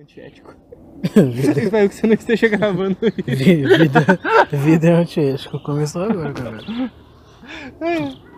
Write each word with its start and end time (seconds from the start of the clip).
Antiético. 0.00 0.54
vida, 1.14 1.60
Espero 1.60 1.88
que 1.88 1.94
você 1.94 2.06
não 2.06 2.14
esteja 2.14 2.48
gravando 2.48 2.96
isso. 3.26 3.38
vi- 3.44 3.66
vida, 3.78 4.00
vida 4.50 4.86
é 4.88 4.92
antiético. 4.92 5.58
Começou 5.60 6.02
agora, 6.04 6.32
cara. 6.32 6.58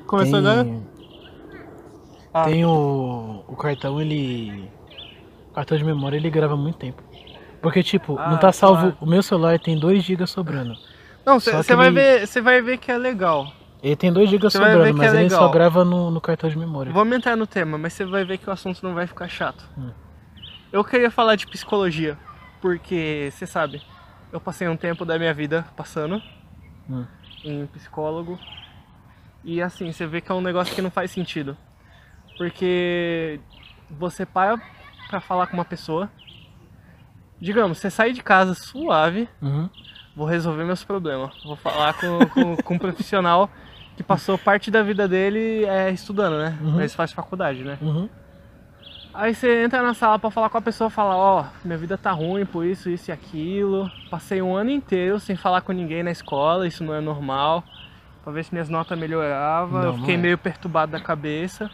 Começou 0.06 0.40
tem, 0.42 0.50
agora? 0.50 0.80
Ah. 2.34 2.44
Tem 2.44 2.64
o, 2.64 3.44
o 3.46 3.56
cartão, 3.56 4.00
ele. 4.00 4.68
O 5.50 5.54
cartão 5.54 5.76
de 5.76 5.84
memória 5.84 6.16
ele 6.16 6.30
grava 6.30 6.56
muito 6.56 6.78
tempo. 6.78 7.02
Porque, 7.60 7.82
tipo, 7.82 8.16
Ah, 8.18 8.30
não 8.30 8.38
tá 8.38 8.50
salvo. 8.52 8.80
claro. 8.80 8.96
O 9.00 9.06
meu 9.06 9.22
celular 9.22 9.58
tem 9.60 9.78
2 9.78 10.02
GB 10.02 10.26
sobrando. 10.26 10.74
Não, 11.24 11.38
você 11.38 11.76
vai 11.76 11.86
ele- 11.88 11.94
ver, 11.94 12.26
você 12.26 12.40
vai 12.40 12.60
ver 12.60 12.78
que 12.78 12.90
é 12.90 12.98
legal. 12.98 13.46
Ele 13.82 13.94
tem 13.96 14.12
2 14.12 14.28
GB 14.30 14.50
sobrando, 14.50 14.94
mas 14.96 15.14
é 15.14 15.20
ele 15.20 15.30
só 15.30 15.48
grava 15.48 15.84
no, 15.84 16.10
no 16.10 16.20
cartão 16.20 16.48
de 16.50 16.56
memória. 16.58 16.92
Vamos 16.92 17.16
entrar 17.16 17.36
no 17.36 17.46
tema, 17.46 17.76
mas 17.78 17.92
você 17.92 18.04
vai 18.04 18.24
ver 18.24 18.38
que 18.38 18.48
o 18.48 18.52
assunto 18.52 18.80
não 18.82 18.94
vai 18.94 19.06
ficar 19.06 19.28
chato. 19.28 19.64
Hum. 19.78 19.90
Eu 20.72 20.82
queria 20.84 21.10
falar 21.10 21.36
de 21.36 21.46
psicologia, 21.46 22.16
porque 22.60 23.28
você 23.32 23.46
sabe, 23.46 23.82
eu 24.32 24.40
passei 24.40 24.66
um 24.68 24.76
tempo 24.76 25.04
da 25.04 25.18
minha 25.18 25.34
vida 25.34 25.64
passando 25.76 26.22
Hum. 26.88 27.04
em 27.44 27.66
psicólogo. 27.66 28.38
E 29.44 29.60
assim, 29.60 29.92
você 29.92 30.06
vê 30.06 30.20
que 30.20 30.30
é 30.30 30.34
um 30.34 30.40
negócio 30.40 30.74
que 30.74 30.82
não 30.82 30.90
faz 30.90 31.10
sentido. 31.10 31.56
Porque 32.38 33.40
você 33.90 34.24
para 34.24 34.58
pra 35.08 35.20
falar 35.20 35.46
com 35.46 35.54
uma 35.54 35.64
pessoa. 35.64 36.10
Digamos, 37.40 37.78
você 37.78 37.90
sai 37.90 38.12
de 38.12 38.22
casa 38.22 38.54
suave, 38.54 39.28
Uhum. 39.42 39.68
vou 40.16 40.26
resolver 40.26 40.64
meus 40.64 40.84
problemas. 40.84 41.32
Vou 41.44 41.56
falar 41.56 41.92
com, 41.94 42.18
com, 42.28 42.56
com 42.62 42.74
um 42.74 42.78
profissional 42.78 43.50
que 43.96 44.02
passou 44.02 44.38
parte 44.38 44.70
da 44.70 44.82
vida 44.82 45.06
dele 45.06 45.64
é, 45.66 45.90
estudando, 45.90 46.38
né? 46.38 46.56
Uhum. 46.62 46.76
Mas 46.76 46.94
faz 46.94 47.12
faculdade, 47.12 47.62
né? 47.62 47.76
Uhum. 47.82 48.08
Aí 49.14 49.34
você 49.34 49.64
entra 49.64 49.82
na 49.82 49.92
sala 49.92 50.18
pra 50.18 50.30
falar 50.30 50.48
com 50.48 50.58
a 50.58 50.62
pessoa 50.62 50.88
fala, 50.88 51.14
ó, 51.16 51.44
minha 51.64 51.76
vida 51.76 51.98
tá 51.98 52.10
ruim 52.12 52.46
por 52.46 52.64
isso, 52.64 52.88
isso 52.88 53.10
e 53.10 53.12
aquilo. 53.12 53.90
Passei 54.10 54.40
um 54.40 54.54
ano 54.54 54.70
inteiro 54.70 55.20
sem 55.20 55.36
falar 55.36 55.60
com 55.60 55.72
ninguém 55.72 56.02
na 56.02 56.10
escola, 56.10 56.66
isso 56.66 56.82
não 56.82 56.94
é 56.94 57.00
normal. 57.00 57.62
Pra 58.24 58.32
ver 58.32 58.44
se 58.44 58.52
minhas 58.52 58.68
notas 58.68 58.98
melhoravam. 58.98 59.80
Não, 59.80 59.88
eu 59.88 59.94
fiquei 59.98 60.14
é. 60.14 60.18
meio 60.18 60.38
perturbado 60.38 60.92
da 60.92 61.00
cabeça. 61.00 61.70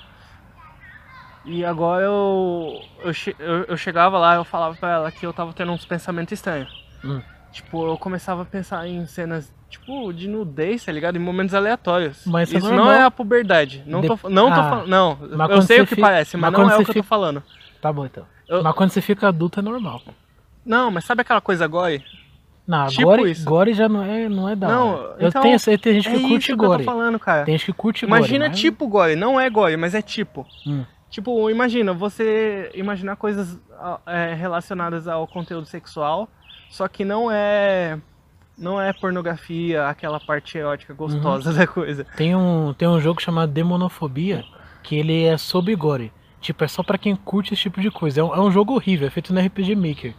E 1.44 1.64
agora 1.64 2.04
eu, 2.04 2.82
eu, 2.98 3.12
eu, 3.38 3.64
eu 3.64 3.76
chegava 3.76 4.18
lá 4.18 4.34
eu 4.34 4.44
falava 4.44 4.74
pra 4.74 4.90
ela 4.90 5.12
que 5.12 5.24
eu 5.24 5.32
tava 5.32 5.52
tendo 5.52 5.72
uns 5.72 5.84
pensamentos 5.84 6.32
estranhos. 6.32 6.68
Hum. 7.04 7.22
Tipo, 7.52 7.86
eu 7.86 7.96
começava 7.96 8.42
a 8.42 8.44
pensar 8.44 8.86
em 8.86 9.06
cenas, 9.06 9.52
tipo, 9.68 10.12
de 10.12 10.28
nudez, 10.28 10.84
tá 10.84 10.92
ligado? 10.92 11.16
Em 11.16 11.20
momentos 11.20 11.54
aleatórios. 11.54 12.22
Mas 12.26 12.48
isso 12.48 12.56
é 12.56 12.58
isso 12.60 12.72
não 12.72 12.90
é 12.90 13.02
a 13.02 13.10
puberdade. 13.10 13.82
Não 13.86 14.00
De- 14.00 14.08
tô, 14.08 14.28
não 14.28 14.46
tô 14.52 14.60
Ah, 14.60 14.70
falando. 14.70 14.88
Não, 14.88 15.18
eu 15.50 15.62
sei 15.62 15.80
o 15.80 15.86
que 15.86 15.94
fi- 15.94 16.00
parece, 16.00 16.36
mas, 16.36 16.50
mas 16.52 16.60
não 16.60 16.70
é 16.70 16.74
o 16.78 16.84
que 16.84 16.90
eu 16.90 16.94
fi- 16.94 17.00
tô 17.00 17.06
falando. 17.06 17.42
Tá 17.80 17.92
bom 17.92 18.04
então. 18.06 18.24
Eu- 18.48 18.62
Mas 18.62 18.74
quando 18.74 18.90
você 18.90 19.00
fica 19.00 19.28
adulto 19.28 19.60
é 19.60 19.62
normal. 19.62 20.00
Não, 20.64 20.90
mas 20.90 21.04
sabe 21.04 21.20
aquela 21.20 21.40
coisa 21.40 21.66
gore? 21.66 22.02
Não, 22.66 22.86
Tipo 22.88 23.02
gore, 23.04 23.30
isso. 23.30 23.44
gore 23.46 23.72
já 23.72 23.88
não 23.88 24.02
é, 24.02 24.28
não 24.28 24.48
é 24.48 24.54
da 24.56 24.68
Não, 24.68 24.88
hora. 24.94 25.16
Eu 25.18 25.28
então, 25.28 25.40
tenho, 25.42 25.56
eu 25.66 25.78
tenho 25.78 25.94
gente 26.02 26.08
é 26.08 26.12
que 26.12 26.20
curte 26.20 26.36
isso 26.38 26.46
que 26.46 26.52
eu 26.52 26.68
gore. 26.68 26.84
tô 26.84 26.90
falando, 26.90 27.18
cara. 27.18 27.44
Tem 27.44 27.56
gente 27.56 27.66
que 27.66 27.72
curte 27.72 28.04
gore. 28.04 28.18
Imagina 28.18 28.48
mas- 28.48 28.58
tipo 28.58 28.86
gore, 28.86 29.16
não 29.16 29.40
é 29.40 29.48
gore, 29.48 29.76
mas 29.76 29.94
é 29.94 30.02
tipo. 30.02 30.46
Hum. 30.66 30.84
Tipo, 31.08 31.48
imagina, 31.48 31.94
você 31.94 32.70
imaginar 32.74 33.16
coisas 33.16 33.58
ah, 33.80 33.98
é, 34.06 34.34
relacionadas 34.34 35.08
ao 35.08 35.26
conteúdo 35.26 35.66
sexual, 35.66 36.28
só 36.68 36.86
que 36.88 37.04
não 37.06 37.30
é 37.30 37.98
não 38.58 38.80
é 38.80 38.92
pornografia, 38.92 39.86
aquela 39.86 40.18
parte 40.18 40.58
erótica 40.58 40.92
gostosa 40.92 41.52
da 41.54 41.66
coisa. 41.66 42.04
Tem 42.16 42.34
um, 42.34 42.74
tem 42.74 42.88
um 42.88 43.00
jogo 43.00 43.22
chamado 43.22 43.52
Demonofobia, 43.52 44.44
que 44.82 44.96
ele 44.96 45.24
é 45.24 45.38
sobre 45.38 45.74
gore. 45.76 46.12
Tipo, 46.40 46.64
é 46.64 46.68
só 46.68 46.82
pra 46.82 46.98
quem 46.98 47.16
curte 47.16 47.54
esse 47.54 47.62
tipo 47.62 47.80
de 47.80 47.90
coisa. 47.90 48.20
É 48.20 48.24
um, 48.24 48.34
é 48.34 48.40
um 48.40 48.50
jogo 48.50 48.74
horrível, 48.74 49.06
é 49.06 49.10
feito 49.10 49.32
no 49.32 49.40
RPG 49.40 49.74
Maker. 49.74 50.14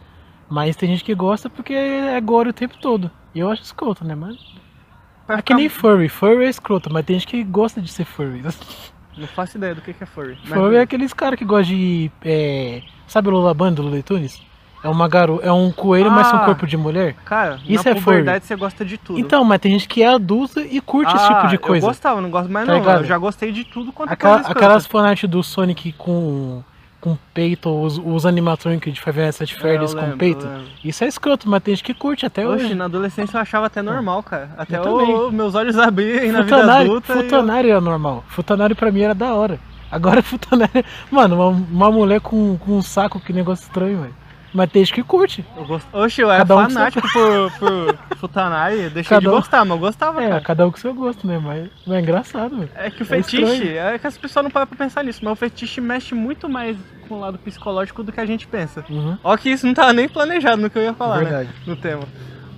Mas 0.48 0.76
tem 0.76 0.88
gente 0.88 1.04
que 1.04 1.14
gosta 1.14 1.48
porque 1.48 1.72
é 1.72 2.20
gore 2.20 2.50
o 2.50 2.52
tempo 2.52 2.76
todo. 2.78 3.10
E 3.34 3.38
eu 3.38 3.48
acho 3.50 3.62
escroto, 3.62 4.04
né? 4.04 4.16
Pra 4.16 5.36
é 5.38 5.42
que 5.42 5.42
ficar- 5.42 5.54
nem 5.54 5.68
furry. 5.68 6.08
Furry 6.08 6.44
é 6.44 6.48
escroto, 6.48 6.92
mas 6.92 7.04
tem 7.04 7.18
gente 7.18 7.28
que 7.28 7.44
gosta 7.44 7.80
de 7.80 7.90
ser 7.90 8.04
furry. 8.04 8.42
Não 9.16 9.26
faço 9.26 9.58
ideia 9.58 9.74
do 9.74 9.80
que 9.82 9.92
que 9.92 10.02
é 10.02 10.06
furry. 10.06 10.36
Furry 10.44 10.76
é 10.76 10.80
aqueles 10.80 11.12
caras 11.12 11.38
que 11.38 11.44
gostam 11.44 11.76
de. 11.76 12.10
É... 12.24 12.82
Sabe 13.06 13.28
o 13.28 13.32
Lula 13.32 13.52
Band 13.52 13.72
do 13.74 14.02
Tunes? 14.02 14.40
É 14.82 14.88
uma 14.88 15.06
garo... 15.08 15.40
é 15.42 15.52
um 15.52 15.70
coelho, 15.70 16.10
mas 16.10 16.30
com 16.30 16.38
Ah. 16.38 16.44
corpo 16.46 16.66
de 16.66 16.76
mulher. 16.76 17.14
Cara, 17.24 17.58
Isso 17.68 17.84
na 17.84 17.90
é 17.90 17.94
puberdade 17.94 18.46
você 18.46 18.56
gosta 18.56 18.84
de 18.84 18.96
tudo. 18.96 19.18
Então, 19.18 19.44
mas 19.44 19.60
tem 19.60 19.72
gente 19.72 19.86
que 19.86 20.02
é 20.02 20.08
adulta 20.08 20.60
e 20.62 20.80
curte 20.80 21.14
esse 21.14 21.26
tipo 21.28 21.48
de 21.48 21.56
Ah, 21.56 21.58
coisa. 21.58 21.84
Eu 21.86 21.90
gostava, 21.90 22.20
não 22.20 22.30
gosto 22.30 22.50
mais 22.50 22.66
Tá 22.66 22.72
não. 22.72 22.80
ligado? 22.80 23.00
Eu 23.00 23.04
já 23.04 23.18
gostei 23.18 23.52
de 23.52 23.64
tudo 23.64 23.92
quanto 23.92 24.08
é 24.10 24.12
Aquela, 24.14 24.36
aquelas 24.40 24.86
fanart 24.86 25.24
do 25.24 25.42
Sonic 25.42 25.92
com, 25.92 26.62
com 26.98 27.18
peito, 27.34 27.68
os, 27.68 27.98
os 28.02 28.24
animatronics 28.24 28.94
de 28.94 29.00
Five 29.02 29.20
Nights 29.20 29.42
at 29.42 29.52
Freddy's 29.52 29.94
É, 29.94 30.00
com 30.00 30.16
peito. 30.16 30.48
Isso 30.82 31.04
é 31.04 31.08
escroto, 31.08 31.46
mas 31.46 31.62
tem 31.62 31.74
gente 31.74 31.84
que 31.84 31.92
curte 31.92 32.24
até 32.24 32.46
Oxe, 32.48 32.64
hoje. 32.64 32.74
na 32.74 32.86
adolescência 32.86 33.36
eu 33.36 33.40
achava 33.42 33.66
até 33.66 33.82
normal, 33.82 34.22
cara. 34.22 34.48
Até 34.56 34.78
Eu 34.78 35.28
o- 35.28 35.30
meus 35.30 35.54
olhos 35.54 35.78
abrirem 35.78 36.32
na 36.32 36.40
vida 36.40 36.74
adulta. 36.80 37.12
e 37.22 37.30
eu- 37.30 37.50
era 37.70 37.80
normal. 37.82 38.24
Futanari 38.28 38.74
pra 38.74 38.90
mim 38.90 39.02
era 39.02 39.14
da 39.14 39.34
hora. 39.34 39.58
Agora 39.92 40.22
Futanari. 40.24 40.84
Mano, 41.10 41.34
uma, 41.34 41.48
uma 41.48 41.90
mulher 41.90 42.20
com, 42.22 42.56
com 42.56 42.78
um 42.78 42.82
saco, 42.82 43.20
que 43.20 43.30
negócio 43.30 43.64
estranho, 43.64 44.00
velho. 44.00 44.20
Mas 44.52 44.70
tem 44.70 44.84
gente 44.84 44.94
que 44.94 45.02
curte. 45.02 45.44
Eu 45.56 45.64
gost... 45.64 45.86
Oxe, 45.92 46.20
eu 46.22 46.30
era 46.30 46.38
Cada 46.44 46.56
um 46.56 46.68
fanático 46.68 47.06
por, 47.12 47.52
por 47.58 48.16
Futanari. 48.18 48.80
Eu 48.82 48.90
deixei 48.90 49.10
Cada 49.16 49.20
de 49.20 49.28
um- 49.28 49.30
gostar, 49.32 49.64
mas 49.64 49.70
eu 49.70 49.78
gostava, 49.78 50.22
É, 50.24 50.28
cara. 50.28 50.40
cada 50.40 50.66
um 50.66 50.70
com 50.70 50.76
seu 50.78 50.92
gosto, 50.92 51.26
né? 51.26 51.38
Mas, 51.42 51.70
mas 51.86 51.96
é 51.96 52.00
engraçado, 52.00 52.56
velho. 52.56 52.70
É 52.74 52.90
que 52.90 53.02
o 53.02 53.04
é 53.04 53.06
fetiche, 53.06 53.42
estranho. 53.42 53.78
é 53.78 53.98
que 53.98 54.06
as 54.06 54.18
pessoas 54.18 54.42
não 54.42 54.50
param 54.50 54.66
pra 54.66 54.76
pensar 54.76 55.04
nisso, 55.04 55.20
mas 55.22 55.32
o 55.32 55.36
fetiche 55.36 55.80
mexe 55.80 56.14
muito 56.14 56.48
mais 56.48 56.76
com 57.08 57.14
o 57.16 57.20
lado 57.20 57.38
psicológico 57.38 58.02
do 58.02 58.10
que 58.12 58.20
a 58.20 58.26
gente 58.26 58.46
pensa. 58.46 58.84
Uhum. 58.90 59.16
Ó 59.22 59.36
que 59.36 59.50
isso 59.50 59.66
não 59.66 59.74
tava 59.74 59.92
nem 59.92 60.08
planejado 60.08 60.60
no 60.60 60.68
que 60.70 60.78
eu 60.78 60.82
ia 60.82 60.94
falar, 60.94 61.18
né? 61.18 61.24
Verdade. 61.24 61.48
No 61.66 61.76
tema. 61.76 62.02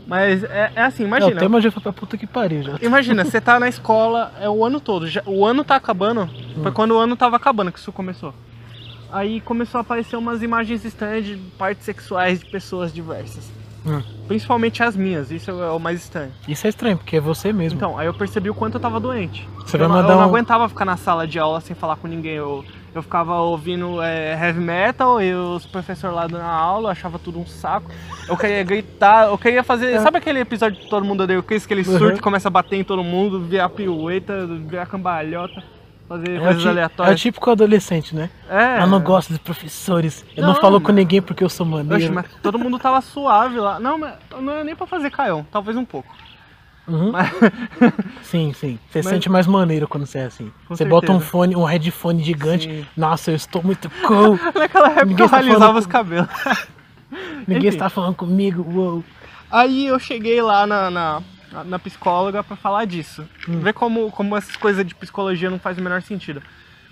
Mas 0.07 0.43
é, 0.45 0.73
é 0.75 0.83
assim, 0.83 1.05
É, 1.05 1.07
imagina. 1.07 1.37
o 1.37 1.39
tema 1.39 1.61
já 1.61 1.71
foi 1.71 1.83
pra 1.83 1.93
puta 1.93 2.19
que 2.19 2.27
pariu 2.27 2.63
já. 2.63 2.73
Imagina, 2.83 3.25
você 3.25 3.41
tá 3.41 3.59
na 3.61 3.69
escola 3.71 4.33
é 4.41 4.49
o 4.49 4.65
ano 4.65 4.81
todo. 4.81 5.07
já- 5.07 5.23
o 5.25 5.45
ano 5.47 5.63
tá 5.65 5.77
acabando. 5.77 6.27
Foi 6.63 6.71
Hum. 6.71 6.75
quando 6.75 6.91
o 6.93 6.99
ano 6.99 7.17
tava 7.17 7.37
acabando 7.37 7.71
que 7.73 7.79
isso 7.79 7.93
começou. 7.93 8.35
Aí 9.13 9.41
começou 9.43 9.79
a 9.79 9.83
aparecer 9.83 10.17
umas 10.17 10.43
imagens 10.43 10.85
estranhas 10.85 11.25
de 11.27 11.37
partes 11.59 11.85
sexuais 11.85 12.41
de 12.41 12.47
pessoas 12.47 12.93
diversas. 12.93 13.51
Hum. 13.85 14.01
Principalmente 14.29 14.81
as 14.83 14.97
minhas, 14.97 15.31
isso 15.33 15.51
é 15.51 15.71
o 15.71 15.79
mais 15.79 16.01
estranho. 16.03 16.31
Isso 16.47 16.67
é 16.67 16.71
estranho, 16.71 16.97
porque 16.97 17.17
é 17.17 17.21
você 17.21 17.53
mesmo. 17.53 17.77
Então, 17.77 17.99
aí 17.99 18.07
eu 18.07 18.15
percebi 18.15 18.49
o 18.49 18.55
quanto 18.55 18.75
eu 18.77 18.81
tava 18.81 19.01
doente. 19.01 19.47
Você 19.67 19.75
eu, 19.77 19.81
vai 19.81 19.89
não- 19.89 19.97
mandar 19.97 20.11
eu 20.11 20.17
não 20.17 20.23
um- 20.23 20.29
aguentava 20.29 20.69
ficar 20.69 20.85
na 20.85 20.97
sala 20.97 21.27
de 21.27 21.39
aula 21.39 21.61
sem 21.61 21.75
falar 21.75 21.97
com 21.97 22.07
ninguém. 22.07 22.35
Eu, 22.35 22.65
eu 22.95 23.03
ficava 23.03 23.41
ouvindo 23.41 24.01
é, 24.01 24.35
heavy 24.41 24.61
metal 24.61 25.21
e 25.21 25.35
os 25.35 25.67
professores 25.67 26.15
lá 26.15 26.29
dando 26.29 26.43
aula, 26.45 26.93
achava 26.93 27.19
tudo 27.19 27.41
um 27.41 27.47
saco. 27.47 27.91
Eu 28.29 28.37
queria 28.37 28.63
gritar, 28.63 29.27
eu 29.27 29.37
queria 29.37 29.65
fazer. 29.65 29.95
É. 29.95 30.01
Sabe 30.01 30.19
aquele 30.19 30.39
episódio 30.39 30.81
de 30.81 30.89
Todo 30.89 31.05
Mundo 31.05 31.25
Odeia 31.25 31.41
o 31.41 31.43
Chris, 31.43 31.67
que 31.67 31.75
ele 31.75 31.83
Uhum. 31.87 31.99
surta 31.99 32.19
e 32.19 32.23
começa 32.23 32.47
a 32.47 32.51
bater 32.53 32.77
em 32.77 32.85
todo 32.85 33.03
mundo, 33.03 33.41
virar 33.41 33.69
pirueta, 33.69 34.47
virar 34.47 34.87
cambalhota, 34.87 35.61
fazer 36.13 36.37
É 36.37 36.41
coisas 36.41 36.63
ti- 36.63 36.67
é 36.67 36.69
o 36.69 36.73
aleatórias? 36.73 37.21
típico 37.21 37.51
adolescente, 37.51 38.15
né? 38.15 38.31
É. 38.49 38.83
Eu 38.83 38.87
não 38.87 39.01
gosto 39.01 39.29
dos 39.31 39.39
professores. 39.39 40.25
Eu 40.37 40.43
não, 40.43 40.53
Não, 40.55 40.61
falo 40.61 40.81
com 40.81 40.93
ninguém 40.93 41.21
porque 41.23 41.43
eu 41.45 41.49
sou 41.49 41.65
maneiro. 41.67 41.97
Oxe, 41.97 42.11
mas 42.11 42.27
todo 42.43 42.59
mundo 42.59 42.79
tava 42.79 43.01
suave 43.01 43.59
lá. 43.59 43.79
Não, 43.81 43.99
mas 43.99 44.15
não 44.41 44.53
era 44.53 44.65
nem 44.65 44.75
pra 44.77 44.87
fazer 44.87 45.11
caião, 45.11 45.47
talvez 45.51 45.77
um 45.77 45.85
pouco. 45.85 46.13
Uhum. 46.89 47.13
Mas- 47.13 47.31
Sim, 48.23 48.53
sim. 48.53 48.79
Você 48.91 48.99
Mas- 48.99 49.07
sente 49.07 49.29
mais 49.31 49.47
maneiro 49.47 49.87
quando 49.87 50.05
você 50.05 50.19
é 50.19 50.25
assim. 50.25 50.51
Com 50.67 50.75
você 50.75 50.85
bota 50.85 51.07
um 51.13 51.15
certeza. 51.15 51.31
fone, 51.31 51.55
um 51.57 51.65
headphone 51.65 52.23
gigante. 52.23 52.69
Sim. 52.69 52.87
Nossa, 52.97 53.31
eu 53.31 53.37
estou 53.37 53.63
muito 53.63 53.89
cool. 54.07 54.39
Naquela 54.59 54.89
época 54.89 55.05
Ninguém 55.07 55.25
eu 55.27 55.31
tá 55.31 55.37
alisava 55.37 55.61
falando 55.61 55.79
os 55.79 55.87
com- 55.87 55.93
cabelos. 55.93 56.29
Ninguém 57.47 57.57
Enfim. 57.69 57.69
está 57.69 57.89
falando 57.89 58.15
comigo. 58.17 58.67
Uou. 58.75 59.05
Aí 59.51 59.87
eu 59.87 59.99
cheguei 59.99 60.41
lá 60.43 60.67
na, 60.67 60.91
na, 60.91 61.23
na 61.65 61.79
psicóloga 61.79 62.43
pra 62.43 62.57
falar 62.57 62.85
disso. 62.85 63.27
Hum. 63.49 63.61
Ver 63.61 63.73
como, 63.75 64.11
como 64.11 64.37
essas 64.37 64.57
coisas 64.57 64.85
de 64.87 64.95
psicologia 64.95 65.51
não 65.51 65.59
faz 65.59 65.79
o 65.79 65.83
menor 65.83 66.03
sentido. 66.03 66.43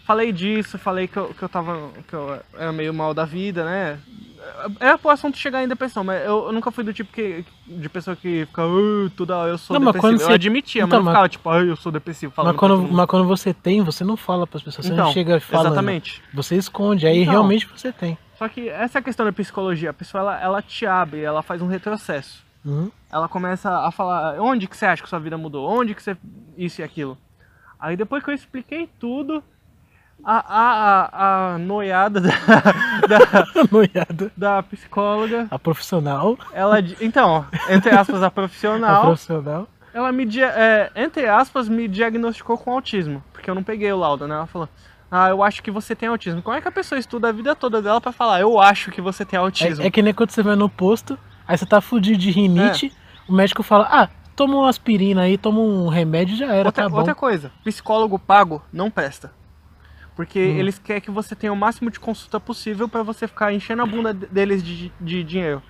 Falei 0.06 0.32
disso, 0.32 0.76
falei 0.78 1.06
que 1.06 1.16
eu, 1.16 1.32
que 1.34 1.42
eu 1.42 1.48
tava. 1.48 1.90
que 2.08 2.14
eu 2.14 2.40
era 2.58 2.72
meio 2.72 2.92
mal 2.92 3.14
da 3.14 3.24
vida, 3.24 3.64
né? 3.64 3.98
Era 4.80 4.98
pro 4.98 5.10
assunto 5.10 5.36
chegar 5.38 5.62
em 5.62 5.68
depressão, 5.68 6.02
mas 6.02 6.24
eu, 6.24 6.46
eu 6.46 6.52
nunca 6.52 6.70
fui 6.70 6.82
do 6.82 6.92
tipo 6.92 7.12
que, 7.12 7.44
de 7.66 7.88
pessoa 7.88 8.16
que 8.16 8.46
fica, 8.46 8.62
"Ah, 8.62 9.10
toda 9.16 9.36
hora 9.36 9.50
eu 9.50 9.58
sou 9.58 9.74
Não, 9.74 9.80
mas 9.84 9.92
depressivo. 9.94 10.12
quando 10.18 10.20
Eu 10.22 10.26
você- 10.26 10.32
admitia, 10.32 10.82
Então, 10.82 10.88
mas 10.88 10.98
não 10.98 11.04
mas- 11.04 11.12
ficava 11.12 11.28
tipo, 11.28 11.50
ah, 11.50 11.58
eu 11.60 11.76
sou 11.76 11.92
depressivo. 11.92 12.32
Mas 12.36 12.56
quando, 12.56 12.78
mas 12.90 13.06
quando 13.06 13.26
você 13.28 13.52
tem, 13.54 13.82
você 13.82 14.02
não 14.02 14.16
fala 14.16 14.46
pras 14.46 14.62
pessoas. 14.62 14.86
Você 14.86 14.92
Então, 14.92 15.04
não 15.06 15.12
chega 15.12 15.38
falando. 15.40 15.66
Exatamente. 15.66 16.22
Você 16.34 16.56
esconde. 16.56 17.06
Aí 17.06 17.20
Então. 17.22 17.32
realmente 17.32 17.66
você 17.66 17.92
tem. 17.92 18.18
Só 18.38 18.48
que 18.48 18.68
essa 18.68 18.98
é 18.98 19.00
a 19.00 19.02
questão 19.02 19.26
da 19.26 19.32
psicologia. 19.32 19.90
A 19.90 19.94
pessoa 19.94 20.22
ela, 20.22 20.40
ela 20.40 20.62
te 20.62 20.86
abre, 20.86 21.20
ela 21.20 21.42
faz 21.42 21.60
um 21.62 21.66
retrocesso. 21.68 22.42
Uhum. 22.64 22.90
ela 23.10 23.28
começa 23.28 23.70
a 23.86 23.90
falar 23.90 24.38
onde 24.40 24.66
que 24.66 24.76
você 24.76 24.84
acha 24.86 25.02
que 25.02 25.08
sua 25.08 25.18
vida 25.18 25.38
mudou, 25.38 25.66
onde 25.68 25.94
que 25.94 26.02
você 26.02 26.16
isso 26.56 26.80
e 26.80 26.84
aquilo. 26.84 27.16
Aí 27.78 27.96
depois 27.96 28.22
que 28.22 28.30
eu 28.30 28.34
expliquei 28.34 28.88
tudo, 28.98 29.42
a, 30.22 30.36
a, 30.36 31.00
a, 31.52 31.54
a 31.54 31.58
noiada 31.58 32.20
da, 32.20 32.28
da, 33.08 33.18
Noiada. 33.72 34.30
da 34.36 34.62
psicóloga, 34.62 35.48
A 35.50 35.58
profissional. 35.58 36.36
ela, 36.52 36.78
então, 37.00 37.46
entre 37.70 37.90
aspas, 37.90 38.22
a 38.22 38.26
A 38.28 38.30
profissional, 38.30 39.02
profissional. 39.06 39.66
ela 39.94 40.12
me, 40.12 40.26
é, 40.42 40.90
entre 40.94 41.26
aspas, 41.26 41.68
me 41.68 41.88
diagnosticou 41.88 42.58
com 42.58 42.72
autismo, 42.74 43.24
porque 43.32 43.48
eu 43.48 43.54
não 43.54 43.62
peguei 43.62 43.90
o 43.90 43.96
laudo, 43.98 44.28
né? 44.28 44.34
Ela 44.34 44.46
falou, 44.46 44.68
Ah, 45.10 45.30
eu 45.30 45.42
acho 45.42 45.62
que 45.62 45.70
você 45.70 45.96
tem 45.96 46.08
autismo. 46.10 46.42
Como 46.42 46.54
é 46.54 46.60
que 46.60 46.68
a 46.68 46.72
pessoa 46.72 46.98
estuda 46.98 47.30
a 47.30 47.32
vida 47.32 47.56
toda 47.56 47.80
dela 47.80 48.00
pra 48.00 48.12
falar, 48.12 48.40
eu 48.40 48.60
acho 48.60 48.90
que 48.90 49.00
você 49.00 49.24
tem 49.24 49.38
autismo? 49.38 49.82
É, 49.82 49.86
é 49.86 49.90
que 49.90 50.02
nem 50.02 50.12
quando 50.12 50.30
você 50.32 50.42
vai 50.42 50.54
no 50.54 50.68
posto, 50.68 51.18
aí 51.50 51.58
você 51.58 51.66
tá 51.66 51.80
fudido 51.80 52.16
de 52.18 52.30
rinite, 52.30 52.92
É. 52.94 53.30
o 53.30 53.34
médico 53.34 53.62
fala, 53.62 53.88
ah, 53.90 54.08
toma 54.36 54.54
uma 54.56 54.68
aspirina 54.68 55.22
aí, 55.22 55.36
toma 55.36 55.60
um 55.60 55.88
remédio 55.88 56.34
e 56.34 56.38
já 56.38 56.46
era, 56.46 56.68
outra, 56.68 56.84
tá 56.84 56.88
bom. 56.88 56.96
outra 56.98 57.14
coisa, 57.14 57.50
psicólogo 57.64 58.18
pago 58.18 58.62
não 58.72 58.90
presta. 58.90 59.32
Porque 60.16 60.38
Hum. 60.38 60.58
eles 60.58 60.78
querem 60.78 61.00
que 61.00 61.10
você 61.10 61.34
tenha 61.34 61.52
o 61.52 61.56
máximo 61.56 61.90
de 61.90 61.98
consulta 61.98 62.38
possível 62.38 62.88
pra 62.88 63.02
você 63.02 63.26
ficar 63.26 63.52
enchendo 63.52 63.82
a 63.82 63.86
bunda 63.86 64.12
de- 64.12 64.26
deles 64.26 64.62
de, 64.62 64.92
de 65.00 65.24
dinheiro. 65.24 65.62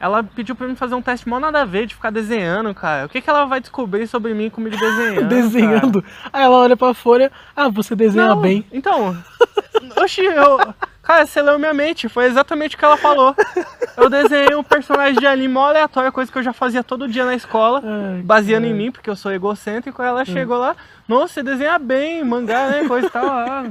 Ela 0.00 0.22
pediu 0.22 0.54
pra 0.54 0.68
mim 0.68 0.76
fazer 0.76 0.94
um 0.94 1.02
teste 1.02 1.28
mal 1.28 1.40
nada 1.40 1.62
a 1.62 1.64
ver 1.64 1.86
de 1.86 1.94
ficar 1.94 2.10
desenhando, 2.10 2.72
cara. 2.74 3.06
O 3.06 3.08
que, 3.08 3.20
que 3.20 3.28
ela 3.28 3.46
vai 3.46 3.60
descobrir 3.60 4.06
sobre 4.06 4.32
mim 4.34 4.48
comigo 4.50 4.76
desenhando? 4.78 5.28
Desenhando. 5.28 6.04
Aí 6.32 6.42
ela 6.42 6.56
olha 6.56 6.76
pra 6.76 6.94
folha, 6.94 7.32
ah, 7.56 7.68
você 7.68 7.96
desenha 7.96 8.28
Não, 8.28 8.40
bem. 8.40 8.64
Então, 8.72 9.16
oxi, 10.00 10.22
eu. 10.22 10.58
Cara, 11.08 11.24
você 11.24 11.40
leu 11.40 11.58
minha 11.58 11.72
mente, 11.72 12.06
foi 12.06 12.26
exatamente 12.26 12.76
o 12.76 12.78
que 12.78 12.84
ela 12.84 12.98
falou. 12.98 13.34
Eu 13.96 14.10
desenhei 14.10 14.54
um 14.54 14.62
personagem 14.62 15.18
de 15.18 15.26
anime 15.26 15.48
mó 15.48 15.66
aleatório, 15.66 16.12
coisa 16.12 16.30
que 16.30 16.36
eu 16.38 16.42
já 16.42 16.52
fazia 16.52 16.84
todo 16.84 17.08
dia 17.08 17.24
na 17.24 17.34
escola, 17.34 17.82
Ai, 17.82 18.20
baseando 18.22 18.66
em 18.66 18.70
cara. 18.70 18.82
mim, 18.82 18.92
porque 18.92 19.08
eu 19.10 19.16
sou 19.16 19.32
egocêntrico. 19.32 20.00
Ela 20.02 20.24
chegou 20.24 20.56
lá, 20.58 20.76
nossa, 21.08 21.34
você 21.34 21.42
desenha 21.42 21.78
bem, 21.80 22.22
mangá, 22.22 22.68
né? 22.68 22.86
Coisa 22.86 23.06
e 23.08 23.10
tal. 23.10 23.26
Ah, 23.26 23.64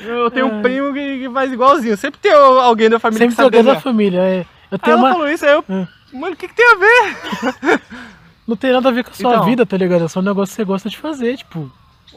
eu 0.00 0.30
tenho 0.30 0.46
um 0.46 0.62
primo 0.62 0.94
que, 0.94 1.28
faz 1.34 1.52
igualzinho. 1.52 1.96
Sempre 1.98 2.18
tem 2.20 2.32
alguém 2.32 2.88
da 2.88 2.98
família 2.98 3.18
Sempre 3.24 3.36
que 3.36 3.42
sabe 3.42 3.56
jogando 3.56 3.70
a 3.70 3.74
desenhar. 3.74 3.82
família, 3.82 4.20
é. 4.20 4.40
Eu 4.40 4.44
Aí 4.70 4.78
tenho 4.78 4.92
ela 4.96 5.02
uma. 5.02 5.12
falou 5.12 5.28
isso, 5.28 5.44
aí 5.44 5.52
eu. 5.52 5.64
Hum. 5.68 5.86
Mano, 6.14 6.32
o 6.32 6.36
que, 6.36 6.48
que 6.48 6.54
tem 6.54 6.66
a 6.66 6.76
ver? 6.76 7.80
Não 8.48 8.56
tem 8.56 8.72
nada 8.72 8.88
a 8.88 8.92
ver 8.92 9.04
com 9.04 9.10
a 9.10 9.14
sua 9.14 9.32
Então. 9.34 9.44
vida, 9.44 9.66
tá 9.66 9.76
ligado? 9.76 10.04
É 10.04 10.08
só 10.08 10.20
um 10.20 10.22
negócio 10.22 10.52
que 10.52 10.56
você 10.56 10.64
gosta 10.64 10.88
de 10.88 10.96
fazer, 10.96 11.36
tipo. 11.36 11.70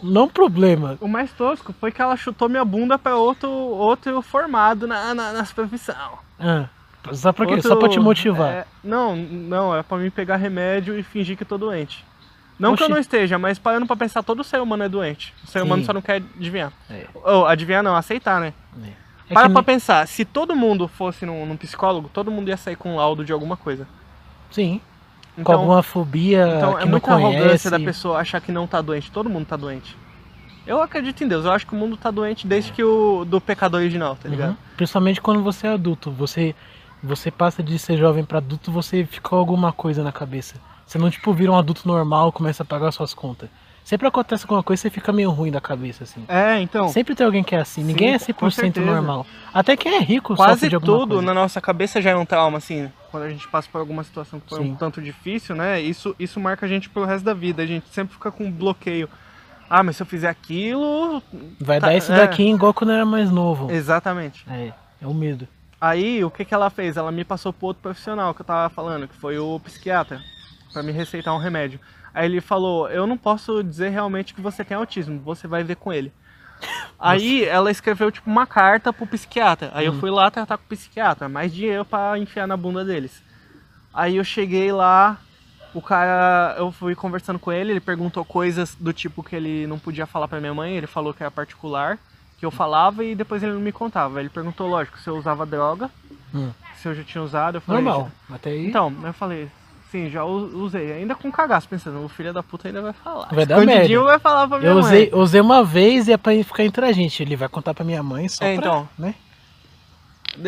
Não 0.03 0.27
problema. 0.29 0.97
O 1.01 1.07
mais 1.07 1.31
tosco 1.31 1.73
foi 1.79 1.91
que 1.91 2.01
ela 2.01 2.15
chutou 2.15 2.47
minha 2.49 2.63
bunda 2.65 2.97
pra 2.99 3.15
outro, 3.15 3.49
outro 3.49 4.21
formado 4.21 4.85
na, 4.87 5.13
na, 5.13 5.33
nas 5.33 5.51
profissão. 5.51 6.19
Ah, 6.39 6.65
só 7.13 7.31
pra 7.33 7.45
quê? 7.45 7.53
Outro- 7.55 7.67
Só 7.69 7.75
pra 7.75 7.89
te 7.89 7.99
motivar. 7.99 8.49
é, 8.51 8.65
não, 8.83 9.15
não, 9.15 9.75
é 9.75 9.81
pra 9.83 9.97
mim 9.97 10.09
pegar 10.09 10.35
remédio 10.37 10.97
e 10.97 11.03
fingir 11.03 11.37
que 11.37 11.45
tô 11.45 11.57
doente. 11.57 12.05
Não 12.59 12.75
que 12.75 12.81
eu 12.81 12.85
Oxi. 12.87 12.93
não 12.93 12.99
esteja, 12.99 13.37
mas 13.37 13.59
parando 13.59 13.85
pra 13.85 13.95
pensar, 13.95 14.23
todo 14.23 14.43
ser 14.43 14.59
humano 14.59 14.83
é 14.83 14.89
doente. 14.89 15.33
O 15.43 15.47
ser 15.47 15.59
Sim. 15.59 15.65
humano 15.65 15.85
só 15.85 15.93
não 15.93 16.01
quer 16.01 16.23
adivinhar. 16.35 16.71
É. 16.89 17.05
Ou 17.13 17.45
adivinhar 17.45 17.83
não, 17.83 17.95
aceitar, 17.95 18.39
né? 18.41 18.51
É 19.29 19.33
Para 19.33 19.43
que 19.47 19.53
pra 19.53 19.61
nem- 19.61 19.63
pensar, 19.63 20.07
se 20.07 20.25
todo 20.25 20.55
mundo 20.55 20.87
fosse 20.87 21.25
num, 21.25 21.45
num 21.45 21.55
psicólogo, 21.57 22.09
todo 22.11 22.31
mundo 22.31 22.47
ia 22.49 22.57
sair 22.57 22.75
com 22.75 22.93
um 22.93 22.95
laudo 22.95 23.23
de 23.23 23.31
alguma 23.31 23.55
coisa. 23.57 23.87
Sim. 24.49 24.81
Com 25.37 25.41
Então, 25.41 25.55
alguma 25.61 25.83
fobia 25.83 26.55
então 26.57 26.73
que 26.75 26.81
é 26.81 26.85
não 26.85 26.91
muita 26.91 27.07
conhece. 27.11 27.35
arrogância 27.37 27.71
da 27.71 27.79
pessoa 27.79 28.19
achar 28.19 28.41
que 28.41 28.51
não 28.51 28.67
tá 28.67 28.81
doente. 28.81 29.11
Todo 29.11 29.29
mundo 29.29 29.45
tá 29.45 29.55
doente. 29.55 29.95
Eu 30.65 30.81
acredito 30.81 31.23
em 31.23 31.27
Deus, 31.27 31.45
eu 31.45 31.51
acho 31.51 31.65
que 31.65 31.73
o 31.73 31.77
mundo 31.77 31.95
tá 31.95 32.11
doente 32.11 32.45
desde 32.45 32.71
que 32.73 32.83
o 32.83 33.23
do 33.25 33.39
pecado 33.39 33.75
original, 33.75 34.17
tá 34.21 34.27
ligado? 34.27 34.49
Uhum. 34.49 34.57
Principalmente 34.75 35.21
quando 35.21 35.41
você 35.41 35.67
é 35.67 35.71
adulto. 35.71 36.11
Você, 36.11 36.53
você 37.01 37.31
passa 37.31 37.63
de 37.63 37.79
ser 37.79 37.97
jovem 37.97 38.25
pra 38.25 38.39
adulto, 38.39 38.69
você 38.71 39.05
fica 39.05 39.29
com 39.29 39.35
alguma 39.37 39.71
coisa 39.71 40.03
na 40.03 40.11
cabeça. 40.11 40.55
Você 40.85 40.97
não, 40.97 41.09
tipo, 41.09 41.31
vira 41.33 41.51
um 41.51 41.57
adulto 41.57 41.87
normal 41.87 42.31
começa 42.31 42.63
a 42.63 42.65
pagar 42.65 42.91
suas 42.91 43.13
contas. 43.13 43.49
Sempre 43.83 44.05
acontece 44.05 44.43
alguma 44.43 44.61
coisa 44.61 44.81
você 44.81 44.89
fica 44.89 45.13
meio 45.13 45.31
ruim 45.31 45.49
da 45.49 45.61
cabeça, 45.61 46.03
assim. 46.03 46.21
É, 46.27 46.59
então. 46.59 46.89
Sempre 46.89 47.15
tem 47.15 47.25
alguém 47.25 47.41
que 47.41 47.55
é 47.55 47.59
assim. 47.61 47.79
Sim, 47.81 47.87
Ninguém 47.87 48.13
é 48.13 48.19
com 48.19 48.25
100% 48.47 48.51
certeza. 48.51 48.85
normal. 48.85 49.25
Até 49.53 49.77
quem 49.77 49.95
é 49.95 49.99
rico 49.99 50.35
sofre 50.35 50.51
Quase 50.51 50.67
de 50.67 50.75
alguma 50.75 50.97
tudo 50.99 51.07
coisa. 51.15 51.25
na 51.25 51.33
nossa 51.33 51.61
cabeça 51.61 52.01
já 52.01 52.09
é 52.09 52.15
um 52.17 52.25
trauma, 52.25 52.57
assim. 52.57 52.91
Quando 53.17 53.25
a 53.25 53.29
gente 53.31 53.47
passa 53.47 53.67
por 53.71 53.79
alguma 53.79 54.03
situação 54.03 54.39
que 54.39 54.47
foi 54.47 54.59
Sim. 54.59 54.71
um 54.71 54.75
tanto 54.75 55.01
difícil, 55.01 55.55
né? 55.55 55.81
Isso, 55.81 56.15
isso 56.19 56.39
marca 56.39 56.67
a 56.67 56.69
gente 56.69 56.87
pro 56.87 57.03
resto 57.03 57.25
da 57.25 57.33
vida. 57.33 57.63
A 57.63 57.65
gente 57.65 57.87
sempre 57.89 58.13
fica 58.13 58.31
com 58.31 58.45
um 58.45 58.51
bloqueio. 58.51 59.09
Ah, 59.67 59.81
mas 59.81 59.97
se 59.97 60.03
eu 60.03 60.05
fizer 60.05 60.29
aquilo. 60.29 61.21
Vai 61.59 61.79
Tá, 61.79 61.87
dar 61.87 61.95
isso 61.95 62.13
é. 62.13 62.17
daqui 62.17 62.47
igual 62.47 62.75
quando 62.75 62.91
eu 62.91 62.97
era 62.97 63.05
mais 63.07 63.31
novo. 63.31 63.71
Exatamente. 63.71 64.45
É, 64.47 64.71
é 65.01 65.07
o 65.07 65.15
medo. 65.15 65.47
Aí, 65.81 66.23
o 66.23 66.29
que, 66.29 66.45
que 66.45 66.53
ela 66.53 66.69
fez? 66.69 66.95
Ela 66.95 67.11
me 67.11 67.23
passou 67.23 67.51
pro 67.51 67.67
outro 67.67 67.81
profissional 67.81 68.35
que 68.35 68.41
eu 68.41 68.45
tava 68.45 68.69
falando, 68.69 69.07
que 69.07 69.15
foi 69.15 69.39
o 69.39 69.59
psiquiatra, 69.61 70.21
pra 70.71 70.83
me 70.83 70.91
receitar 70.91 71.33
um 71.33 71.39
remédio. 71.39 71.79
Aí 72.13 72.25
ele 72.25 72.39
falou: 72.39 72.87
Eu 72.87 73.07
não 73.07 73.17
posso 73.17 73.63
dizer 73.63 73.89
realmente 73.89 74.31
que 74.35 74.41
você 74.41 74.63
tem 74.63 74.77
autismo, 74.77 75.19
você 75.19 75.47
vai 75.47 75.63
ver 75.63 75.75
com 75.77 75.91
ele. 75.91 76.13
Aí 76.99 77.43
ela 77.45 77.69
escreveu 77.69 78.11
tipo 78.11 78.29
uma 78.29 78.45
carta 78.47 78.91
pro 78.91 79.05
psiquiatra. 79.05 79.69
Aí 79.73 79.85
eu 79.85 79.93
Hum. 79.93 79.99
fui 79.99 80.09
lá 80.09 80.31
tratar 80.31 80.57
com 80.57 80.63
o 80.63 80.67
psiquiatra, 80.67 81.29
mais 81.29 81.53
dinheiro 81.53 81.85
pra 81.85 82.17
enfiar 82.17 82.47
na 82.47 82.57
bunda 82.57 82.83
deles. 82.83 83.21
Aí 83.93 84.17
eu 84.17 84.23
cheguei 84.23 84.71
lá, 84.71 85.17
o 85.73 85.81
cara, 85.81 86.55
eu 86.57 86.71
fui 86.71 86.95
conversando 86.95 87.37
com 87.39 87.51
ele, 87.51 87.71
ele 87.71 87.79
perguntou 87.79 88.25
coisas 88.25 88.75
do 88.79 88.91
tipo 88.93 89.23
que 89.23 89.35
ele 89.35 89.67
não 89.67 89.77
podia 89.79 90.05
falar 90.07 90.27
pra 90.27 90.39
minha 90.39 90.53
mãe, 90.53 90.75
ele 90.75 90.87
falou 90.87 91.13
que 91.13 91.21
era 91.23 91.31
particular, 91.31 91.97
que 92.37 92.45
eu 92.45 92.51
falava 92.51 93.03
e 93.03 93.15
depois 93.15 93.41
ele 93.43 93.53
não 93.53 93.61
me 93.61 93.71
contava. 93.71 94.19
Ele 94.19 94.29
perguntou, 94.29 94.67
lógico, 94.67 94.99
se 94.99 95.07
eu 95.09 95.17
usava 95.17 95.45
droga, 95.45 95.89
Hum. 96.33 96.51
se 96.81 96.87
eu 96.87 96.93
já 96.95 97.03
tinha 97.03 97.23
usado, 97.23 97.55
eu 97.57 97.61
falei. 97.61 97.83
Normal. 97.83 98.11
Até 98.29 98.49
aí. 98.51 98.67
Então, 98.67 98.93
eu 99.03 99.13
falei, 99.13 99.49
sim, 99.91 100.09
já 100.09 100.23
usei. 100.23 100.91
Ainda 100.93 101.15
com 101.15 101.31
cagaço, 101.31 101.67
pensando, 101.67 102.03
o 102.03 102.09
filho 102.09 102.33
da 102.33 102.41
puta 102.43 102.67
ainda 102.67 102.81
vai 102.81 102.93
falar. 102.93 103.27
Vai 103.31 103.45
dar 103.45 103.65
merda. 103.65 104.01
vai 104.03 104.19
falar 104.19 104.47
pra 104.47 104.59
minha 104.59 104.71
eu 104.71 104.75
mãe. 104.75 104.83
usei, 104.83 105.09
usei 105.13 105.41
uma 105.41 105.63
vez 105.63 106.07
e 106.07 106.13
é 106.13 106.17
pra 106.17 106.31
ficar 106.43 106.63
entre 106.63 106.85
a 106.85 106.91
gente. 106.91 107.21
Ele 107.23 107.35
vai 107.35 107.47
contar 107.49 107.73
pra 107.73 107.83
minha 107.85 108.01
mãe 108.03 108.27
só 108.29 108.45
É, 108.45 108.55
pra, 108.55 108.65
então. 108.67 108.89
né? 108.97 109.15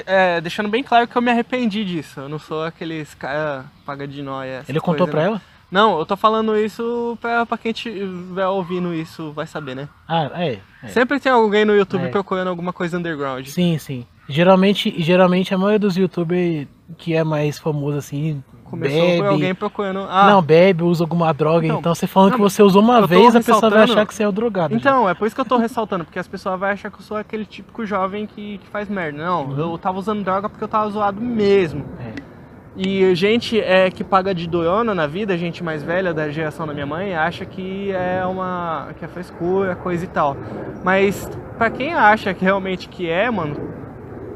É, 0.06 0.40
deixando 0.42 0.70
bem 0.70 0.84
claro 0.84 1.08
que 1.08 1.16
eu 1.16 1.22
me 1.22 1.32
arrependi 1.32 1.84
disso. 1.84 2.20
Eu 2.20 2.30
não 2.30 2.38
sou 2.38 2.64
aqueles 2.64 3.14
cara 3.16 3.66
paga 3.86 4.08
de 4.08 4.22
nóia. 4.22 4.64
Ele 4.70 4.80
contou 4.80 5.08
coisas, 5.08 5.12
pra 5.12 5.22
né? 5.22 5.28
ela? 5.28 5.42
Não, 5.72 6.00
eu 6.00 6.06
tô 6.06 6.18
falando 6.18 6.58
isso 6.58 7.18
pra, 7.22 7.46
pra 7.46 7.58
quem 7.58 7.72
estiver 7.72 8.48
ouvindo 8.48 8.94
isso 8.94 9.32
vai 9.32 9.46
saber, 9.48 9.76
né? 9.76 9.88
Ah, 10.08 10.30
é. 10.34 10.60
é. 10.84 10.88
Sempre 10.88 11.20
tem 11.20 11.32
alguém 11.32 11.64
no 11.66 11.76
YouTube 11.76 12.06
É. 12.06 12.10
procurando 12.10 12.48
alguma 12.50 12.74
coisa 12.74 12.98
underground. 12.98 13.46
Sim, 13.48 13.78
sim. 13.78 14.06
Geralmente, 14.28 14.94
geralmente 15.02 15.54
a 15.54 15.58
maioria 15.58 15.80
dos 15.80 15.96
youtubers 15.98 16.68
que 16.98 17.16
é 17.16 17.24
mais 17.24 17.58
famoso 17.60 17.98
assim, 17.98 18.44
Começou 18.70 19.00
bebe. 19.02 19.18
por 19.18 19.26
alguém 19.28 19.56
procurando. 19.56 20.06
Ah, 20.10 20.30
Não, 20.30 20.42
bebe, 20.42 20.84
usa 20.84 21.04
alguma 21.04 21.34
droga. 21.34 21.66
Então, 21.66 21.80
Então, 21.80 21.96
você 21.96 22.06
falando 22.08 22.32
não, 22.32 22.38
que 22.38 22.44
você 22.44 22.62
usou 22.62 22.82
uma 22.82 23.06
vez, 23.08 23.36
a 23.36 23.40
pessoa 23.42 23.70
vai 23.70 23.84
achar 23.84 24.06
que 24.06 24.14
você 24.14 24.24
é 24.24 24.28
o 24.28 24.32
drogado. 24.32 24.74
já. 24.74 24.78
Então, 24.80 25.10
é 25.10 25.14
por 25.14 25.26
isso 25.26 25.36
que 25.36 25.42
eu 25.42 25.46
tô 25.46 25.58
ressaltando, 25.58 26.04
porque 26.06 26.20
as 26.20 26.28
pessoas 26.28 26.60
vão 26.60 26.70
achar 26.70 26.92
que 26.92 26.98
eu 26.98 27.02
sou 27.04 27.18
aquele 27.18 27.46
típico 27.46 27.86
jovem 27.86 28.26
que, 28.28 28.58
que 28.60 28.68
faz 28.68 28.88
merda. 28.90 29.18
Não, 29.18 29.46
Uhum. 29.46 29.72
eu 29.74 29.78
tava 29.78 29.98
usando 29.98 30.24
droga 30.24 30.48
porque 30.50 30.64
eu 30.64 30.68
tava 30.68 30.90
zoado 30.90 31.20
mesmo. 31.20 31.84
É. 32.00 32.30
E 32.78 33.14
gente 33.16 33.60
é, 33.60 33.90
que 33.92 34.04
paga 34.04 34.34
de 34.34 34.48
doiona 34.48 34.94
na 34.96 35.06
vida, 35.08 35.38
gente 35.38 35.62
mais 35.64 35.84
velha 35.84 36.14
da 36.14 36.30
geração 36.30 36.66
da 36.66 36.74
minha 36.74 36.86
mãe, 36.86 37.14
acha 37.16 37.44
que 37.44 37.92
é 37.92 38.24
uma. 38.26 38.90
que 38.98 39.04
é 39.04 39.08
frescura, 39.08 39.76
coisa 39.76 40.06
e 40.06 40.08
tal. 40.08 40.38
Mas 40.84 41.30
pra 41.58 41.70
quem 41.70 41.94
acha 41.94 42.34
que 42.34 42.44
realmente 42.46 42.88
que 42.88 43.10
é, 43.10 43.30
mano, 43.30 43.56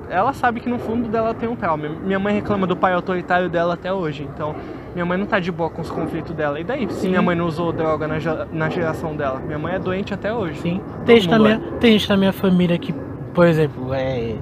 ela 0.10 0.34
sabe 0.34 0.60
que 0.60 0.70
no 0.70 0.80
fundo 0.80 1.08
dela 1.10 1.34
tem 1.34 1.50
um 1.50 1.56
trauma. 1.56 1.90
Minha 1.90 2.20
mãe 2.20 2.34
reclama 2.36 2.68
do 2.68 2.76
pai 2.76 2.94
autoritário 2.94 3.50
dela 3.50 3.74
até 3.74 3.92
hoje. 3.92 4.28
Então, 4.34 4.56
minha 4.94 5.06
mãe 5.06 5.18
não 5.18 5.26
tá 5.26 5.40
de 5.40 5.52
boa 5.52 5.70
com 5.70 5.82
os 5.82 5.90
conflitos 5.90 6.36
dela. 6.36 6.60
E 6.60 6.64
daí, 6.64 6.88
se 6.92 7.08
minha 7.08 7.22
mãe 7.22 7.36
não 7.36 7.46
usou 7.48 7.72
droga 7.72 8.08
na, 8.08 8.18
na 8.52 8.70
geração 8.70 9.16
dela? 9.16 9.40
Minha 9.40 9.58
mãe 9.60 9.74
é 9.76 9.80
doente 9.80 10.14
até 10.14 10.34
hoje. 10.34 10.60
Sim. 10.62 10.82
Tem 11.06 11.20
gente, 11.20 11.30
na 11.32 11.40
minha, 11.40 11.60
tem 11.80 11.92
gente 11.94 12.10
na 12.10 12.18
minha 12.18 12.34
família 12.34 12.78
que, 12.78 12.94
por 13.34 13.46
exemplo, 13.48 13.94
é. 13.94 14.36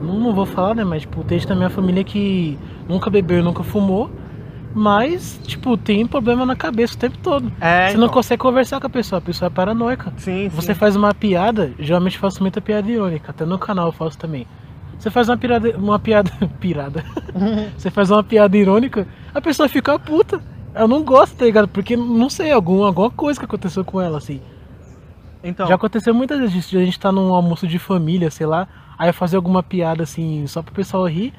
Não, 0.00 0.14
não 0.20 0.32
vou 0.34 0.46
falar, 0.46 0.74
né? 0.74 0.84
Mas, 0.84 1.02
tipo, 1.02 1.24
tem 1.24 1.38
gente 1.38 1.48
na 1.48 1.56
minha 1.56 1.70
família 1.70 2.04
que 2.04 2.58
nunca 2.88 3.10
bebeu, 3.10 3.42
nunca 3.42 3.62
fumou. 3.62 4.10
Mas, 4.78 5.40
tipo, 5.46 5.74
tem 5.78 6.06
problema 6.06 6.44
na 6.44 6.54
cabeça 6.54 6.94
o 6.94 6.98
tempo 6.98 7.16
todo. 7.22 7.50
É, 7.58 7.88
Você 7.88 7.96
não 7.96 8.04
então. 8.04 8.14
consegue 8.14 8.42
conversar 8.42 8.78
com 8.78 8.86
a 8.86 8.90
pessoa, 8.90 9.18
a 9.18 9.22
pessoa 9.22 9.46
é 9.46 9.50
paranoica. 9.50 10.12
Sim, 10.18 10.50
Você 10.50 10.74
sim. 10.74 10.78
faz 10.78 10.94
uma 10.94 11.14
piada, 11.14 11.72
geralmente 11.78 12.16
eu 12.16 12.20
faço 12.20 12.42
muita 12.42 12.60
piada 12.60 12.90
irônica, 12.90 13.30
até 13.30 13.46
no 13.46 13.58
canal 13.58 13.86
eu 13.86 13.92
faço 13.92 14.18
também. 14.18 14.46
Você 14.98 15.10
faz 15.10 15.28
uma 15.28 15.36
piada, 15.36 15.76
uma 15.76 15.98
piada, 15.98 16.30
pirada. 16.60 17.04
Você 17.76 17.90
faz 17.90 18.10
uma 18.10 18.22
piada 18.24 18.56
irônica, 18.56 19.06
a 19.34 19.40
pessoa 19.40 19.68
fica 19.68 19.98
puta. 19.98 20.40
Ela 20.74 20.88
não 20.88 21.02
gosta, 21.02 21.36
tá 21.36 21.44
ligado? 21.44 21.68
Porque 21.68 21.96
não 21.96 22.28
sei, 22.28 22.52
algum, 22.52 22.84
alguma 22.84 23.10
coisa 23.10 23.38
que 23.38 23.46
aconteceu 23.46 23.84
com 23.84 24.00
ela, 24.00 24.18
assim. 24.18 24.40
Então, 25.42 25.66
Já 25.66 25.74
aconteceu 25.74 26.12
muitas 26.12 26.38
vezes 26.38 26.74
a 26.74 26.84
gente 26.84 26.98
tá 26.98 27.12
num 27.12 27.32
almoço 27.32 27.66
de 27.66 27.78
família, 27.78 28.30
sei 28.30 28.46
lá, 28.46 28.68
aí 28.98 29.08
eu 29.08 29.14
fazer 29.14 29.36
alguma 29.36 29.62
piada 29.62 30.02
assim, 30.02 30.46
só 30.46 30.62
pro 30.62 30.74
pessoal 30.74 31.06
rir. 31.06 31.32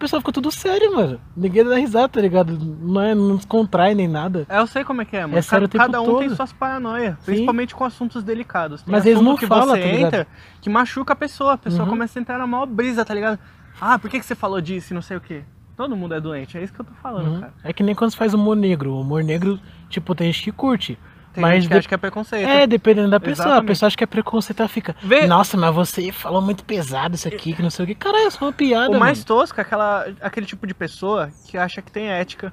Pessoal 0.00 0.20
fica 0.20 0.32
tudo 0.32 0.50
sério, 0.50 0.96
mano. 0.96 1.20
Ninguém 1.36 1.62
dá 1.62 1.76
risada, 1.76 2.08
tá 2.08 2.20
ligado? 2.20 2.58
Não, 2.58 3.00
é, 3.02 3.14
não 3.14 3.36
descontrai 3.36 3.94
nem 3.94 4.08
nada. 4.08 4.46
eu 4.48 4.66
sei 4.66 4.82
como 4.82 5.02
é 5.02 5.04
que 5.04 5.16
é, 5.16 5.26
mano. 5.26 5.36
É 5.36 5.42
sério 5.42 5.68
Ca- 5.68 5.76
o 5.76 5.78
tempo 5.78 5.84
Cada 5.84 6.00
um 6.00 6.18
tem 6.18 6.28
todo. 6.28 6.36
suas 6.36 6.52
paranoias, 6.54 7.16
principalmente 7.24 7.74
com 7.74 7.84
assuntos 7.84 8.24
delicados. 8.24 8.82
Tem 8.82 8.90
Mas 8.90 9.04
eles 9.04 9.20
não 9.20 9.36
que 9.36 9.46
falam, 9.46 9.76
você 9.76 9.82
tá 9.82 9.88
entra 9.88 10.26
que 10.60 10.70
machuca 10.70 11.12
a 11.12 11.16
pessoa. 11.16 11.52
A 11.52 11.58
pessoa 11.58 11.84
Uhum. 11.84 11.90
começa 11.90 12.18
a 12.18 12.20
entrar 12.20 12.38
na 12.38 12.46
maior 12.46 12.64
brisa, 12.66 13.04
tá 13.04 13.12
ligado? 13.14 13.38
Ah, 13.80 13.98
por 13.98 14.10
que, 14.10 14.18
que 14.18 14.24
você 14.24 14.34
falou 14.34 14.60
disso 14.60 14.92
e 14.92 14.94
não 14.94 15.02
sei 15.02 15.18
o 15.18 15.20
quê? 15.20 15.42
Todo 15.76 15.94
mundo 15.96 16.14
é 16.14 16.20
doente, 16.20 16.56
é 16.58 16.62
isso 16.64 16.72
que 16.72 16.80
eu 16.80 16.84
tô 16.84 16.92
falando, 17.02 17.28
Uhum. 17.34 17.40
cara. 17.40 17.52
É 17.62 17.72
que 17.72 17.82
nem 17.82 17.94
quando 17.94 18.10
você 18.10 18.16
faz 18.16 18.32
humor 18.34 18.56
negro. 18.56 18.92
O 18.94 19.00
humor 19.02 19.22
negro, 19.22 19.60
tipo, 19.90 20.14
tem 20.14 20.32
gente 20.32 20.44
que 20.44 20.52
curte. 20.52 20.98
Tem 21.32 21.40
Mas 21.42 21.54
gente 21.54 21.62
que 21.68 21.74
de- 21.74 21.78
acha 21.78 21.88
que 21.88 21.94
é 21.94 21.98
preconceito. 21.98 22.48
É, 22.48 22.66
dependendo 22.66 23.08
da 23.10 23.20
pessoa. 23.20 23.46
A 23.46 23.48
Exatamente. 23.50 23.68
pessoa 23.68 23.86
acha 23.86 23.96
que 23.96 24.04
é 24.04 24.06
preconceito, 24.06 24.60
ela 24.60 24.68
fica. 24.68 24.96
Vê- 25.02 25.26
Nossa, 25.26 25.56
mas 25.56 25.72
você 25.74 26.10
falou 26.10 26.42
muito 26.42 26.64
pesado 26.64 27.14
isso 27.14 27.28
aqui, 27.28 27.52
que 27.52 27.62
não 27.62 27.70
sei 27.70 27.84
o 27.84 27.88
que. 27.88 27.94
Caralho, 27.94 28.26
é 28.26 28.30
só 28.30 28.46
uma 28.46 28.52
piada. 28.52 28.90
O 28.96 28.98
mais 28.98 29.18
mano. 29.18 29.26
tosco 29.26 29.60
é 29.60 29.62
aquela, 29.62 30.06
aquele 30.20 30.44
tipo 30.46 30.66
de 30.66 30.74
pessoa 30.74 31.30
que 31.46 31.56
acha 31.56 31.80
que 31.80 31.90
tem 31.92 32.08
ética. 32.08 32.52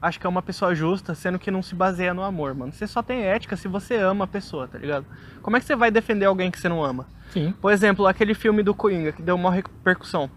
acha 0.00 0.18
que 0.18 0.26
é 0.26 0.28
uma 0.28 0.42
pessoa 0.42 0.74
justa, 0.74 1.14
sendo 1.14 1.38
que 1.38 1.48
não 1.48 1.62
se 1.62 1.76
baseia 1.76 2.12
no 2.12 2.22
amor, 2.24 2.54
mano. 2.56 2.72
Você 2.72 2.88
só 2.88 3.02
tem 3.04 3.22
ética 3.22 3.56
se 3.56 3.68
você 3.68 3.94
ama 3.96 4.24
a 4.24 4.26
pessoa, 4.28 4.66
tá 4.66 4.76
ligado? 4.76 5.06
Como 5.40 5.56
é 5.56 5.60
que 5.60 5.66
você 5.66 5.76
vai 5.76 5.92
defender 5.92 6.24
alguém 6.26 6.50
que 6.50 6.58
você 6.58 6.68
não 6.68 6.82
ama? 6.84 7.06
Sim. 7.30 7.54
Por 7.60 7.70
exemplo, 7.72 8.06
aquele 8.08 8.34
filme 8.34 8.64
do 8.64 8.74
Coringa, 8.74 9.12
que 9.12 9.22
deu 9.22 9.36
uma 9.36 9.52
repercussão. 9.52 10.28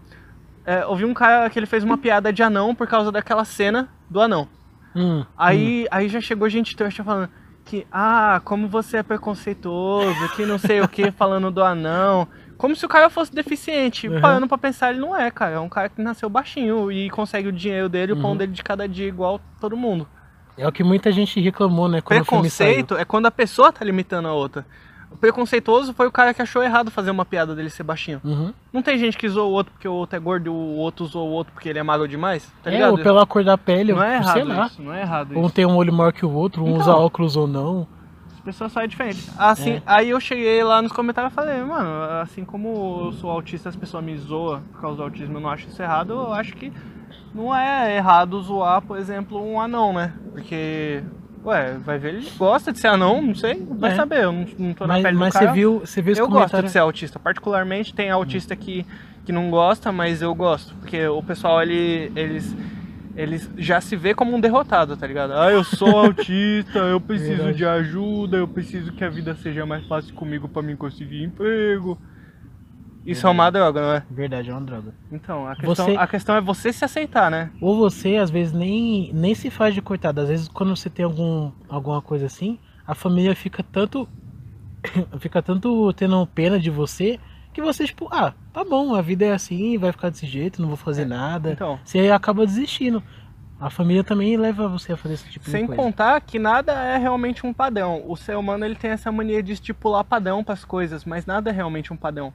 É, 0.64 0.86
ouvi 0.86 1.04
um 1.04 1.12
cara 1.12 1.50
que 1.50 1.58
ele 1.58 1.66
fez 1.66 1.82
uma 1.82 1.98
piada 1.98 2.32
de 2.32 2.42
anão 2.44 2.74
por 2.76 2.86
causa 2.86 3.10
daquela 3.10 3.44
cena 3.44 3.88
do 4.08 4.20
anão. 4.20 4.48
Hum, 4.94 5.24
Aí, 5.36 5.86
aí 5.90 6.08
já 6.08 6.20
chegou 6.20 6.48
gente 6.48 6.74
trouxa 6.76 7.02
falando 7.04 7.28
que, 7.66 7.86
ah, 7.92 8.40
como 8.44 8.68
você 8.68 8.98
é 8.98 9.02
preconceituoso, 9.02 10.28
que 10.34 10.46
não 10.46 10.56
sei 10.58 10.80
o 10.80 10.88
que, 10.88 11.10
falando 11.12 11.50
do 11.50 11.62
anão. 11.62 12.26
Como 12.56 12.74
se 12.74 12.86
o 12.86 12.88
cara 12.88 13.10
fosse 13.10 13.34
deficiente. 13.34 14.08
Uhum. 14.08 14.20
Parando 14.20 14.48
pra 14.48 14.56
pensar, 14.56 14.90
ele 14.90 15.00
não 15.00 15.14
é, 15.14 15.30
cara. 15.30 15.56
É 15.56 15.58
um 15.58 15.68
cara 15.68 15.88
que 15.90 16.00
nasceu 16.00 16.30
baixinho 16.30 16.90
e 16.90 17.10
consegue 17.10 17.48
o 17.48 17.52
dinheiro 17.52 17.88
dele, 17.88 18.12
o 18.12 18.16
pão 18.16 18.30
Uhum. 18.30 18.36
dele 18.36 18.52
de 18.52 18.62
cada 18.62 18.88
dia 18.88 19.06
igual 19.06 19.40
todo 19.60 19.76
mundo. 19.76 20.08
É 20.56 20.66
o 20.66 20.72
que 20.72 20.82
muita 20.82 21.12
gente 21.12 21.38
reclamou, 21.40 21.86
né? 21.88 22.00
Quando. 22.00 22.24
Preconceito 22.24 22.96
é 22.96 23.04
quando 23.04 23.26
a 23.26 23.30
pessoa 23.30 23.70
tá 23.70 23.84
limitando 23.84 24.28
a 24.28 24.32
outra. 24.32 24.64
O 25.10 25.16
preconceituoso 25.16 25.94
foi 25.94 26.06
o 26.06 26.12
cara 26.12 26.34
que 26.34 26.42
achou 26.42 26.62
errado 26.62 26.90
fazer 26.90 27.10
uma 27.10 27.24
piada 27.24 27.54
dele 27.54 27.70
ser 27.70 27.82
baixinho. 27.82 28.20
Uhum. 28.24 28.52
Não 28.72 28.82
tem 28.82 28.98
gente 28.98 29.16
que 29.16 29.28
zoa 29.28 29.44
o 29.44 29.50
outro 29.52 29.72
porque 29.72 29.88
o 29.88 29.92
outro 29.94 30.16
é 30.16 30.20
gordo 30.20 30.46
e 30.46 30.50
o 30.50 30.52
outro 30.76 31.06
zoa 31.06 31.22
o 31.24 31.30
outro 31.30 31.52
porque 31.54 31.68
ele 31.68 31.78
é 31.78 31.82
magro 31.82 32.06
demais? 32.06 32.52
Tá 32.62 32.70
é, 32.70 32.88
ou 32.88 32.98
pela 32.98 33.24
cor 33.26 33.42
da 33.42 33.56
pele, 33.56 33.92
Não 33.92 34.02
é 34.02 34.22
sei 34.22 34.42
errado 34.42 34.48
lá. 34.58 34.66
isso, 34.66 34.82
não 34.82 34.92
é 34.92 35.00
errado 35.00 35.32
Um 35.38 35.44
isso. 35.46 35.54
tem 35.54 35.64
um 35.64 35.76
olho 35.76 35.92
maior 35.92 36.12
que 36.12 36.26
o 36.26 36.30
outro, 36.30 36.62
um 36.64 36.68
Então. 36.68 36.80
usa 36.80 36.92
óculos 36.94 37.36
ou 37.36 37.46
não. 37.46 37.86
As 38.34 38.40
pessoas 38.40 38.70
só 38.72 38.80
é 38.82 38.86
diferente. 38.86 39.28
Assim, 39.38 39.74
É. 39.76 39.82
aí 39.86 40.10
eu 40.10 40.20
cheguei 40.20 40.62
lá 40.62 40.82
nos 40.82 40.92
comentários 40.92 41.32
e 41.32 41.34
falei, 41.34 41.62
mano, 41.62 41.88
assim 42.20 42.44
como 42.44 43.04
eu 43.06 43.12
sou 43.12 43.30
autista, 43.30 43.68
as 43.70 43.76
pessoas 43.76 44.04
me 44.04 44.16
zoam 44.18 44.60
por 44.72 44.80
causa 44.82 44.96
do 44.98 45.02
autismo, 45.04 45.36
eu 45.38 45.40
não 45.40 45.48
acho 45.50 45.66
isso 45.68 45.82
errado, 45.82 46.12
eu 46.12 46.32
acho 46.32 46.54
que 46.54 46.72
não 47.34 47.54
é 47.54 47.96
errado 47.96 48.40
zoar, 48.42 48.82
por 48.82 48.98
exemplo, 48.98 49.42
um 49.42 49.60
anão, 49.60 49.92
né? 49.92 50.12
Porque, 50.32 51.02
ué, 51.46 51.78
vai 51.78 51.98
ver, 51.98 52.14
ele 52.14 52.30
gosta 52.36 52.72
de 52.72 52.78
ser 52.78 52.88
anão, 52.88 53.22
não 53.22 53.34
sei, 53.34 53.64
vai 53.78 53.90
É. 53.90 53.96
saber, 53.96 54.24
eu 54.24 54.32
não, 54.32 54.46
não 54.58 54.74
tô 54.74 54.86
na 54.86 54.94
Mas, 54.94 55.02
pele 55.04 55.16
mas 55.18 55.28
do 55.28 55.32
cara. 55.32 55.50
você 55.50 55.54
viu, 55.54 55.80
você 55.80 56.02
viu 56.02 56.16
Eu 56.16 56.28
gosto 56.28 56.62
de 56.62 56.70
ser 56.70 56.78
autista, 56.80 57.18
particularmente 57.18 57.94
tem 57.94 58.10
autista 58.10 58.54
que, 58.56 58.84
que 59.24 59.32
não 59.32 59.50
gosta, 59.50 59.92
mas 59.92 60.22
eu 60.22 60.34
gosto, 60.34 60.74
porque 60.76 61.06
o 61.06 61.22
pessoal 61.22 61.62
ele, 61.62 62.10
eles, 62.16 62.54
eles 63.16 63.50
já 63.56 63.80
se 63.80 63.96
vê 63.96 64.14
como 64.14 64.34
um 64.36 64.40
derrotado, 64.40 64.96
tá 64.96 65.06
ligado? 65.06 65.32
Ah, 65.34 65.50
eu 65.50 65.64
sou 65.64 65.88
autista, 65.98 66.78
eu 66.80 67.00
preciso 67.00 67.30
Verdade. 67.30 67.58
de 67.58 67.64
ajuda, 67.66 68.36
eu 68.38 68.48
preciso 68.48 68.92
que 68.92 69.04
a 69.04 69.08
vida 69.10 69.34
seja 69.36 69.64
mais 69.66 69.86
fácil 69.86 70.14
comigo 70.14 70.48
pra 70.48 70.62
mim 70.62 70.76
conseguir 70.76 71.22
emprego. 71.22 71.98
Isso 73.06 73.26
é 73.26 73.30
uma 73.30 73.50
droga, 73.50 73.80
não 73.80 73.92
é? 73.94 74.02
Verdade, 74.10 74.50
é 74.50 74.52
uma 74.52 74.60
droga. 74.60 74.92
Então, 75.12 75.46
a 75.46 75.54
questão, 75.56 75.86
Você- 75.86 75.96
a 75.96 76.06
questão 76.06 76.36
é 76.36 76.40
você 76.40 76.72
se 76.72 76.84
aceitar, 76.84 77.30
né? 77.30 77.50
Ou 77.60 77.76
você, 77.76 78.16
às 78.16 78.30
vezes, 78.30 78.52
nem, 78.52 79.10
nem 79.14 79.34
se 79.34 79.48
faz 79.50 79.74
de 79.74 79.80
coitado. 79.80 80.20
Às 80.20 80.28
vezes, 80.28 80.48
quando 80.48 80.74
você 80.74 80.90
tem 80.90 81.04
algum, 81.04 81.50
alguma 81.68 82.02
coisa 82.02 82.26
assim, 82.26 82.58
a 82.86 82.94
família 82.94 83.34
fica 83.36 83.62
tanto. 83.62 84.08
fica 85.18 85.40
tanto 85.42 85.92
tendo 85.94 86.26
pena 86.28 86.58
de 86.58 86.70
você 86.70 87.18
que 87.52 87.62
você, 87.62 87.86
tipo, 87.86 88.08
ah, 88.12 88.34
tá 88.52 88.62
bom, 88.64 88.94
a 88.94 89.00
vida 89.00 89.24
é 89.24 89.32
assim, 89.32 89.78
vai 89.78 89.90
ficar 89.90 90.10
desse 90.10 90.26
jeito, 90.26 90.60
não 90.60 90.68
vou 90.68 90.76
fazer 90.76 91.06
nada. 91.06 91.52
Então, 91.52 91.78
Você 91.84 92.10
acaba 92.10 92.44
desistindo. 92.44 93.02
A 93.58 93.70
família 93.70 94.04
também 94.04 94.36
leva 94.36 94.68
você 94.68 94.92
a 94.92 94.96
fazer 94.98 95.14
esse 95.14 95.30
tipo 95.30 95.48
sem 95.48 95.62
de 95.62 95.68
coisa. 95.68 95.82
contar 95.82 96.20
que 96.20 96.38
nada 96.38 96.72
é 96.74 96.98
realmente 96.98 97.46
um 97.46 97.54
padrão. 97.54 98.02
O 98.06 98.14
ser 98.14 98.36
humano 98.36 98.66
ele 98.66 98.74
tem 98.74 98.90
essa 98.90 99.10
mania 99.10 99.42
de 99.42 99.52
estipular 99.52 100.04
padrão 100.04 100.44
para 100.44 100.52
as 100.52 100.62
coisas, 100.62 101.06
mas 101.06 101.24
nada 101.24 101.48
é 101.48 101.52
realmente 101.54 101.90
um 101.90 101.96
padrão. 101.96 102.34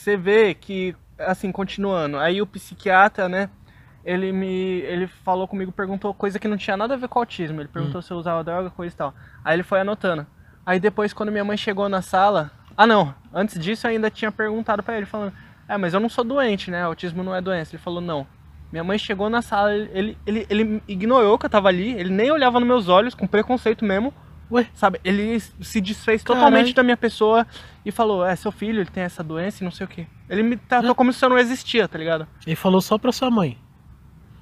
Você 0.00 0.16
vê 0.16 0.54
que, 0.54 0.96
assim, 1.18 1.52
continuando, 1.52 2.16
aí 2.16 2.40
o 2.40 2.46
psiquiatra, 2.46 3.28
né, 3.28 3.50
ele 4.02 4.32
me, 4.32 4.80
ele 4.80 5.06
falou 5.06 5.46
comigo, 5.46 5.70
perguntou 5.70 6.14
coisa 6.14 6.38
que 6.38 6.48
não 6.48 6.56
tinha 6.56 6.74
nada 6.74 6.94
a 6.94 6.96
ver 6.96 7.06
com 7.06 7.18
autismo. 7.18 7.60
Ele 7.60 7.68
perguntou 7.68 8.00
se 8.00 8.10
eu 8.10 8.16
usava 8.16 8.42
droga, 8.42 8.70
coisa 8.70 8.94
e 8.94 8.96
tal. 8.96 9.14
Aí 9.44 9.54
ele 9.56 9.62
foi 9.62 9.80
anotando. 9.80 10.26
Aí 10.64 10.80
depois, 10.80 11.12
quando 11.12 11.30
minha 11.30 11.44
mãe 11.44 11.54
chegou 11.54 11.86
na 11.86 12.00
sala, 12.00 12.50
ah 12.74 12.86
não, 12.86 13.14
antes 13.30 13.60
disso 13.60 13.86
eu 13.86 13.90
ainda 13.90 14.10
tinha 14.10 14.32
perguntado 14.32 14.82
para 14.82 14.96
ele, 14.96 15.04
falando, 15.04 15.34
é, 15.68 15.76
mas 15.76 15.92
eu 15.92 16.00
não 16.00 16.08
sou 16.08 16.24
doente, 16.24 16.70
né? 16.70 16.82
Autismo 16.82 17.22
não 17.22 17.36
é 17.36 17.42
doença. 17.42 17.76
Ele 17.76 17.82
falou, 17.82 18.00
não. 18.00 18.26
Minha 18.72 18.82
mãe 18.82 18.96
chegou 18.96 19.28
na 19.28 19.42
sala, 19.42 19.74
ele, 19.74 19.90
ele, 19.92 20.18
ele, 20.26 20.46
ele 20.48 20.82
ignorou 20.88 21.36
que 21.36 21.44
eu 21.44 21.50
tava 21.50 21.68
ali, 21.68 21.92
ele 21.92 22.10
nem 22.10 22.30
olhava 22.30 22.58
nos 22.58 22.66
meus 22.66 22.88
olhos, 22.88 23.14
com 23.14 23.26
preconceito 23.26 23.84
mesmo. 23.84 24.14
Ué? 24.50 24.66
Sabe, 24.74 25.00
ele 25.04 25.38
se 25.38 25.80
desfez 25.80 26.22
Caralho. 26.22 26.44
totalmente 26.46 26.74
da 26.74 26.82
minha 26.82 26.96
pessoa 26.96 27.46
e 27.84 27.92
falou, 27.92 28.24
é, 28.26 28.34
seu 28.34 28.50
filho, 28.50 28.80
ele 28.80 28.90
tem 28.90 29.02
essa 29.04 29.22
doença 29.22 29.62
e 29.62 29.64
não 29.64 29.70
sei 29.70 29.86
o 29.86 29.88
quê. 29.88 30.06
Ele 30.28 30.42
me 30.42 30.56
tratou 30.56 30.90
Ah. 30.90 30.94
como 30.94 31.12
se 31.12 31.24
eu 31.24 31.28
não 31.28 31.38
existia, 31.38 31.86
tá 31.86 31.96
ligado? 31.98 32.26
Ele 32.46 32.56
falou 32.56 32.80
só 32.80 32.98
pra 32.98 33.12
sua 33.12 33.30
mãe. 33.30 33.56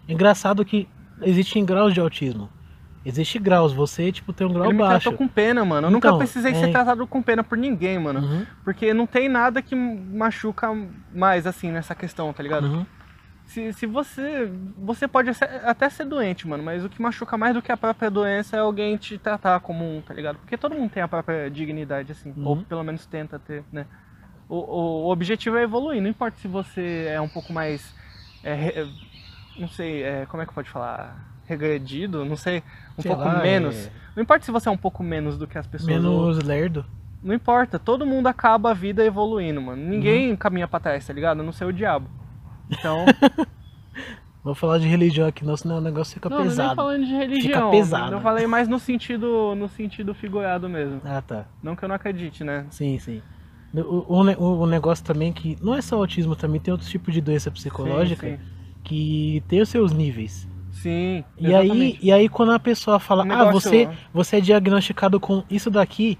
Engraçado 0.08 0.64
que 0.64 0.88
existem 1.22 1.64
graus 1.64 1.92
de 1.92 2.00
autismo. 2.00 2.48
Existe 3.04 3.38
graus, 3.38 3.72
você, 3.72 4.10
tipo, 4.10 4.32
tem 4.32 4.46
um 4.46 4.52
grau 4.52 4.66
ele 4.66 4.72
me 4.74 4.78
baixo. 4.80 5.02
tratou 5.02 5.16
com 5.16 5.28
pena, 5.28 5.64
mano. 5.64 5.86
Eu 5.88 5.96
Então, 5.96 6.10
nunca 6.12 6.18
precisei 6.18 6.52
é- 6.52 6.54
ser 6.54 6.70
tratado 6.72 7.06
com 7.06 7.22
pena 7.22 7.44
por 7.44 7.56
ninguém, 7.56 7.98
mano. 7.98 8.20
Uhum, 8.20 8.46
Porque 8.64 8.92
não 8.92 9.06
tem 9.06 9.28
nada 9.28 9.62
que 9.62 9.74
machuca 9.74 10.68
mais, 11.14 11.46
assim, 11.46 11.70
nessa 11.70 11.94
questão, 11.94 12.32
tá 12.32 12.42
ligado? 12.42 12.66
uhum. 12.66 12.86
Se, 13.48 13.72
se 13.72 13.86
você. 13.86 14.50
Você 14.76 15.08
pode 15.08 15.30
até 15.64 15.88
ser 15.88 16.04
doente, 16.04 16.46
mano, 16.46 16.62
mas 16.62 16.84
o 16.84 16.88
que 16.88 17.00
machuca 17.00 17.36
mais 17.38 17.54
do 17.54 17.62
que 17.62 17.72
a 17.72 17.76
própria 17.78 18.10
doença 18.10 18.56
é 18.56 18.60
alguém 18.60 18.96
te 18.98 19.16
tratar 19.16 19.58
como 19.60 19.84
um, 19.84 20.02
tá 20.02 20.12
ligado? 20.12 20.36
Porque 20.38 20.56
todo 20.56 20.74
mundo 20.74 20.90
tem 20.90 21.02
a 21.02 21.08
própria 21.08 21.50
dignidade, 21.50 22.12
assim. 22.12 22.32
Uhum. 22.36 22.46
Ou 22.46 22.56
pelo 22.58 22.84
menos 22.84 23.06
tenta 23.06 23.38
ter, 23.38 23.64
né? 23.72 23.86
O, 24.48 24.56
o, 24.56 25.06
o 25.06 25.10
objetivo 25.10 25.56
é 25.56 25.62
evoluir, 25.62 26.00
não 26.02 26.10
importa 26.10 26.36
se 26.38 26.46
você 26.46 27.06
é 27.10 27.18
um 27.20 27.28
pouco 27.28 27.50
mais. 27.52 27.94
é, 28.44 28.86
não 29.58 29.66
sei, 29.68 30.02
é, 30.02 30.26
como 30.26 30.42
é 30.42 30.46
que 30.46 30.52
pode 30.52 30.68
falar? 30.70 31.26
Regredido, 31.46 32.26
não 32.26 32.36
sei, 32.36 32.62
um 32.98 33.00
Sei 33.02 33.10
pouco 33.10 33.26
lá, 33.26 33.40
menos. 33.42 33.86
é, 33.86 33.90
Não 34.14 34.22
importa 34.22 34.44
se 34.44 34.50
você 34.50 34.68
é 34.68 34.72
um 34.72 34.76
pouco 34.76 35.02
menos 35.02 35.38
do 35.38 35.46
que 35.46 35.56
as 35.56 35.66
pessoas. 35.66 36.04
ou- 36.04 36.20
Menos 36.26 36.42
lerdo. 36.42 36.84
Não 37.22 37.34
importa, 37.34 37.78
todo 37.78 38.04
mundo 38.06 38.26
acaba 38.26 38.70
a 38.70 38.74
vida 38.74 39.02
evoluindo, 39.02 39.60
mano. 39.62 39.80
Uhum. 39.82 39.88
Ninguém 39.88 40.36
caminha 40.36 40.68
pra 40.68 40.78
trás, 40.78 41.06
tá 41.06 41.12
ligado? 41.14 41.40
A 41.40 41.42
não 41.42 41.50
ser 41.52 41.64
o 41.64 41.72
diabo. 41.72 42.08
Então. 42.70 43.04
Vou 44.42 44.54
falar 44.54 44.78
de 44.78 44.86
religião 44.86 45.26
aqui, 45.28 45.44
não, 45.44 45.56
senão 45.56 45.78
o 45.78 45.80
negócio 45.80 46.14
fica 46.14 46.28
não, 46.30 46.36
não 46.38 46.44
é 46.44 46.46
nem 46.46 46.56
pesado. 46.56 46.76
falando 46.76 47.04
de 47.04 47.12
religião. 47.12 47.70
pesado. 47.70 48.12
Eu 48.14 48.20
falei 48.20 48.46
mais 48.46 48.68
no 48.68 48.78
sentido, 48.78 49.54
no 49.54 49.68
sentido 49.68 50.14
figurado 50.14 50.68
mesmo. 50.68 51.00
Ah, 51.04 51.20
tá. 51.20 51.44
Não 51.62 51.76
que 51.76 51.84
eu 51.84 51.88
não 51.88 51.96
acredite, 51.96 52.44
né? 52.44 52.64
Sim, 52.70 52.98
sim. 52.98 53.20
O, 53.74 54.14
o, 54.16 54.60
o- 54.62 54.66
negócio 54.66 55.04
também 55.04 55.32
que. 55.32 55.58
Não 55.60 55.74
é 55.74 55.82
só 55.82 55.96
autismo, 55.96 56.34
também 56.34 56.60
tem 56.60 56.72
outros 56.72 56.88
tipos 56.88 57.12
de 57.12 57.20
doença 57.20 57.50
psicológica 57.50 58.26
Sim, 58.26 58.38
que 58.82 59.42
tem 59.48 59.60
os 59.60 59.68
seus 59.68 59.92
níveis. 59.92 60.48
sim. 60.72 61.22
E 61.36 61.52
aí, 61.54 61.98
e 62.00 62.10
aí 62.10 62.28
quando 62.30 62.52
a 62.52 62.58
pessoa 62.58 62.98
fala, 62.98 63.26
ah, 63.28 63.50
você, 63.50 63.86
você 64.14 64.36
é 64.36 64.40
diagnosticado 64.40 65.20
com 65.20 65.44
isso 65.50 65.70
daqui, 65.70 66.16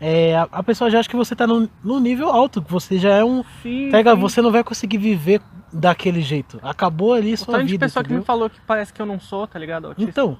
é, 0.00 0.36
a, 0.36 0.42
a 0.52 0.62
pessoa 0.62 0.90
já 0.90 0.98
acha 1.00 1.08
que 1.08 1.16
você 1.16 1.34
tá 1.34 1.46
num, 1.46 1.68
num 1.82 1.98
nível 2.00 2.28
alto, 2.30 2.60
que 2.62 2.70
você 2.70 2.98
já 2.98 3.14
é 3.14 3.24
um. 3.24 3.42
Sim, 3.62 3.90
Pega, 3.90 4.14
sim. 4.14 4.20
você 4.20 4.42
não 4.42 4.50
vai 4.52 4.62
conseguir 4.64 4.98
viver 4.98 5.40
daquele 5.72 6.20
jeito. 6.22 6.58
Acabou 6.62 7.12
ali 7.14 7.34
O 7.34 7.38
sua 7.38 7.58
tanto 7.58 7.68
vida. 7.70 7.86
pessoa 7.86 8.02
que 8.02 8.08
entendeu? 8.08 8.20
me 8.20 8.26
falou 8.26 8.48
que 8.50 8.60
parece 8.66 8.92
que 8.92 9.00
eu 9.00 9.06
não 9.06 9.18
sou, 9.20 9.46
tá 9.46 9.58
ligado? 9.58 9.86
Autista. 9.88 10.08
Então, 10.10 10.38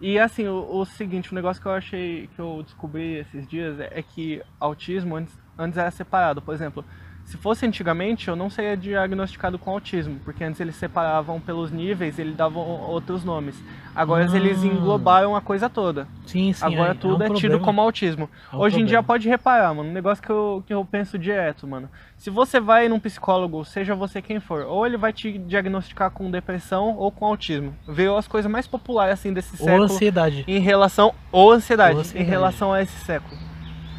E 0.00 0.18
assim, 0.18 0.46
o, 0.46 0.76
o 0.76 0.84
seguinte, 0.84 1.32
um 1.32 1.34
negócio 1.34 1.60
que 1.60 1.66
eu 1.68 1.72
achei, 1.72 2.28
que 2.34 2.38
eu 2.40 2.62
descobri 2.62 3.16
esses 3.16 3.46
dias 3.48 3.78
é, 3.80 3.90
é 3.98 4.02
que 4.02 4.40
autismo 4.60 5.16
antes, 5.16 5.36
antes 5.58 5.76
era 5.78 5.90
separado. 5.90 6.40
Por 6.40 6.54
exemplo, 6.54 6.84
se 7.28 7.36
fosse 7.36 7.66
antigamente, 7.66 8.28
eu 8.28 8.34
não 8.34 8.48
seria 8.48 8.74
diagnosticado 8.74 9.58
com 9.58 9.70
autismo, 9.70 10.18
porque 10.24 10.42
antes 10.42 10.58
eles 10.62 10.74
separavam 10.76 11.38
pelos 11.38 11.70
níveis, 11.70 12.18
eles 12.18 12.34
davam 12.34 12.62
outros 12.62 13.22
nomes. 13.22 13.54
Agora 13.94 14.26
Ah. 14.32 14.34
eles 14.36 14.64
englobaram 14.64 15.36
a 15.36 15.40
coisa 15.42 15.68
toda. 15.68 16.08
sim, 16.24 16.52
sim. 16.54 16.64
Agora 16.64 16.92
é- 16.92 16.94
tudo 16.94 17.22
é, 17.22 17.26
é, 17.26 17.30
um 17.30 17.34
tido 17.34 17.50
problema. 17.50 17.64
como 17.66 17.80
autismo. 17.82 18.30
É 18.50 18.56
um 18.56 18.60
Hoje 18.60 18.76
em 18.76 18.78
dia 18.86 18.98
problema. 18.98 19.02
pode 19.04 19.28
reparar, 19.28 19.74
mano, 19.74 19.90
um 19.90 19.92
negócio 19.92 20.22
que 20.24 20.30
eu, 20.30 20.64
que 20.66 20.72
eu 20.72 20.82
penso 20.86 21.18
direto, 21.18 21.66
mano. 21.66 21.90
Se 22.16 22.30
você 22.30 22.58
vai 22.60 22.88
num 22.88 22.98
psicólogo, 22.98 23.62
seja 23.62 23.94
você 23.94 24.22
quem 24.22 24.40
for, 24.40 24.62
ou 24.62 24.86
ele 24.86 24.96
vai 24.96 25.12
te 25.12 25.36
diagnosticar 25.38 26.10
com 26.10 26.30
depressão 26.30 26.96
ou 26.96 27.12
com 27.12 27.26
autismo. 27.26 27.74
Veio 27.86 28.16
as 28.16 28.26
coisas 28.26 28.50
mais 28.50 28.66
populares 28.66 29.12
assim 29.14 29.34
desse 29.34 29.52
Ou 29.60 29.66
século 29.66 29.84
ansiedade. 29.84 30.44
em 30.48 30.60
relação 30.60 31.12
ou 31.30 31.52
ansiedade, 31.52 31.94
Ou 31.94 32.00
ansiedade. 32.00 32.26
em 32.26 32.30
relação 32.30 32.72
a 32.72 32.80
esse 32.80 33.04
século. 33.04 33.36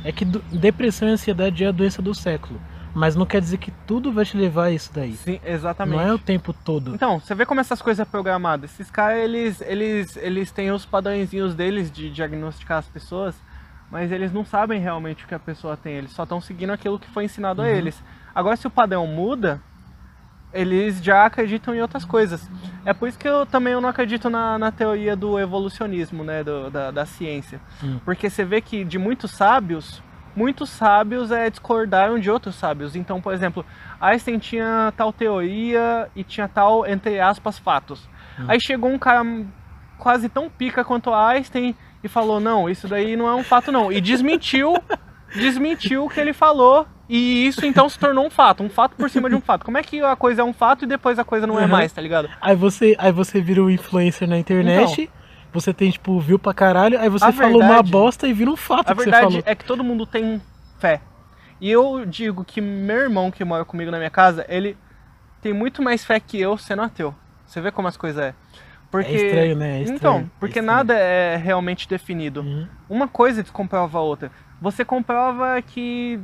É 0.04 0.12
que 0.14 0.24
depressão 0.26 1.08
e 1.10 1.12
ansiedade 1.12 1.64
é 1.64 1.68
a 1.68 1.72
doença 1.72 2.02
do 2.02 2.16
século. 2.16 2.60
Mas 2.94 3.16
não 3.16 3.26
quer 3.26 3.40
dizer 3.40 3.58
que 3.58 3.72
tudo 3.86 4.12
vai 4.12 4.26
te 4.26 4.36
levar 4.36 4.66
a 4.66 4.72
isso 4.72 4.92
daí. 4.94 5.14
Sim, 5.14 5.40
exatamente. 5.46 5.96
Não 5.98 6.04
é 6.08 6.12
o 6.14 6.18
tempo 6.18 6.52
todo. 6.54 6.94
Então, 6.96 7.20
você 7.20 7.36
vê 7.36 7.46
como 7.46 7.62
essas 7.62 7.82
coisas 7.82 8.00
é 8.06 8.10
programadas. 8.10 8.72
Esses 8.74 8.90
caras, 8.90 9.20
eles, 9.20 9.62
eles, 9.62 10.18
eles 10.18 10.52
têm 10.52 10.72
os 10.72 10.86
padrõezinhos 10.86 11.54
deles 11.54 11.92
de 11.92 12.10
diagnosticar 12.10 12.80
as 12.80 12.88
pessoas, 12.88 13.36
mas 13.92 14.12
eles 14.12 14.34
não 14.34 14.44
sabem 14.44 14.82
realmente 14.82 15.24
o 15.24 15.28
que 15.28 15.36
a 15.36 15.40
pessoa 15.40 15.78
tem. 15.78 15.94
Eles 15.94 16.12
só 16.12 16.24
estão 16.24 16.42
seguindo 16.42 16.72
aquilo 16.72 16.98
que 17.00 17.08
foi 17.10 17.26
ensinado 17.26 17.62
a 17.62 17.66
Uhum. 17.66 17.72
eles. 17.72 18.04
Agora, 18.34 18.56
se 18.56 18.66
o 18.66 18.72
padrão 18.72 19.06
muda, 19.06 19.62
eles 20.52 21.02
já 21.04 21.26
acreditam 21.26 21.76
em 21.76 21.82
outras 21.82 22.04
coisas. 22.04 22.50
É 22.84 22.92
por 22.94 23.08
isso 23.08 23.20
que 23.20 23.28
eu 23.28 23.46
também 23.46 23.74
eu 23.74 23.82
não 23.82 23.90
acredito 23.90 24.30
na, 24.32 24.58
na 24.58 24.72
teoria 24.72 25.16
do 25.16 25.38
evolucionismo, 25.40 26.24
né, 26.24 26.44
do- 26.44 26.72
da, 26.72 26.90
da 26.90 27.06
ciência. 27.06 27.62
Hum. 27.84 28.00
Porque 28.04 28.30
você 28.32 28.44
vê 28.44 28.60
que 28.62 28.84
de 28.84 28.98
muitos 28.98 29.30
sábios, 29.32 30.02
muitos 30.40 30.70
sábios 30.70 31.32
é, 31.32 31.50
discordaram 31.50 32.18
de 32.18 32.32
outros 32.32 32.56
sábios. 32.56 32.96
Então, 32.96 33.20
por 33.20 33.34
exemplo, 33.34 33.66
Einstein 34.00 34.40
tinha 34.40 34.94
tal 34.96 35.12
teoria 35.12 36.08
e 36.16 36.24
tinha 36.24 36.48
tal, 36.48 36.88
entre 36.88 37.20
aspas, 37.20 37.60
fatos. 37.60 38.08
Hum. 38.40 38.46
Aí 38.48 38.60
chegou 38.62 38.90
um 38.90 38.98
cara 38.98 39.22
quase 39.98 40.30
tão 40.30 40.50
pica 40.50 40.86
quanto 40.86 41.14
Einstein 41.14 41.76
e 42.02 42.08
falou: 42.08 42.40
não, 42.40 42.70
isso 42.70 42.88
daí 42.88 43.18
não 43.18 43.28
é 43.28 43.36
um 43.36 43.44
fato, 43.44 43.70
não. 43.70 43.92
E 43.92 44.00
desmentiu, 44.00 44.74
desmentiu 45.36 46.06
o 46.06 46.10
que 46.10 46.20
ele 46.22 46.32
falou. 46.32 46.88
E 47.10 47.48
isso 47.48 47.66
então 47.66 47.90
se 47.90 47.98
tornou 47.98 48.24
um 48.26 48.30
fato, 48.30 48.62
um 48.64 48.70
fato 48.70 48.96
por 48.96 49.10
cima 49.10 49.28
de 49.30 49.36
um 49.36 49.42
fato. 49.42 49.66
Como 49.66 49.78
é 49.80 49.82
que 49.84 50.00
a 50.00 50.16
coisa 50.16 50.42
é 50.42 50.46
um 50.46 50.54
fato 50.54 50.86
e 50.86 50.88
depois 50.88 51.18
a 51.18 51.24
coisa 51.26 51.48
não 51.48 51.60
é 51.60 51.64
Uhum. 51.64 51.68
mais, 51.68 51.92
tá 51.92 52.00
ligado? 52.02 52.30
Aí 52.40 52.56
você, 52.56 52.96
aí 53.00 53.12
você 53.12 53.42
vira 53.42 53.64
um 53.64 53.70
influencer 53.70 54.28
na 54.30 54.38
internet, 54.38 55.10
você 55.52 55.74
tem, 55.74 55.90
tipo, 55.92 56.20
viu 56.20 56.38
pra 56.40 56.54
caralho, 56.54 57.00
aí 57.00 57.10
você 57.10 57.26
A 57.26 57.32
falou 57.32 57.60
uma 57.62 57.68
verdade- 57.68 57.92
bosta 57.92 58.28
e 58.28 58.34
vira 58.34 58.52
um 58.52 58.56
fato 58.56 58.90
A 58.90 58.96
que 58.96 59.02
você 59.02 59.10
verdade 59.10 59.26
falou. 59.28 59.44
é 59.46 59.56
que 59.56 59.66
todo 59.66 59.84
mundo 59.84 60.06
tem 60.06 60.42
fé. 60.80 61.02
E 61.62 61.70
eu 61.70 62.06
digo 62.06 62.46
que 62.46 62.62
meu 62.62 62.98
irmão 62.98 63.30
que 63.32 63.44
mora 63.44 63.66
comigo 63.66 63.92
na 63.92 63.98
minha 63.98 64.10
casa, 64.10 64.46
ele 64.48 64.78
tem 65.42 65.54
muito 65.54 65.82
mais 65.82 66.06
fé 66.06 66.20
que 66.20 66.40
eu 66.40 66.58
sendo 66.58 66.82
ateu. 66.82 67.14
Você 67.46 67.60
vê 67.62 67.72
como 67.72 67.88
as 67.88 67.98
coisas 67.98 68.24
é. 68.24 68.34
Porque... 68.92 69.12
É 69.12 69.26
estranho, 69.26 69.56
né? 69.56 69.78
É 69.78 69.82
estranho, 69.82 69.98
então, 69.98 70.18
é 70.20 70.26
porque 70.40 70.60
estranho. 70.60 70.78
nada 70.78 70.94
é 70.98 71.36
realmente 71.36 71.88
definido. 71.88 72.42
Uhum. 72.42 72.68
Uma 72.90 73.08
coisa 73.08 73.42
descomprova 73.44 73.98
a 73.98 74.02
outra. 74.02 74.32
Você 74.62 74.84
comprova 74.86 75.62
que 75.62 76.20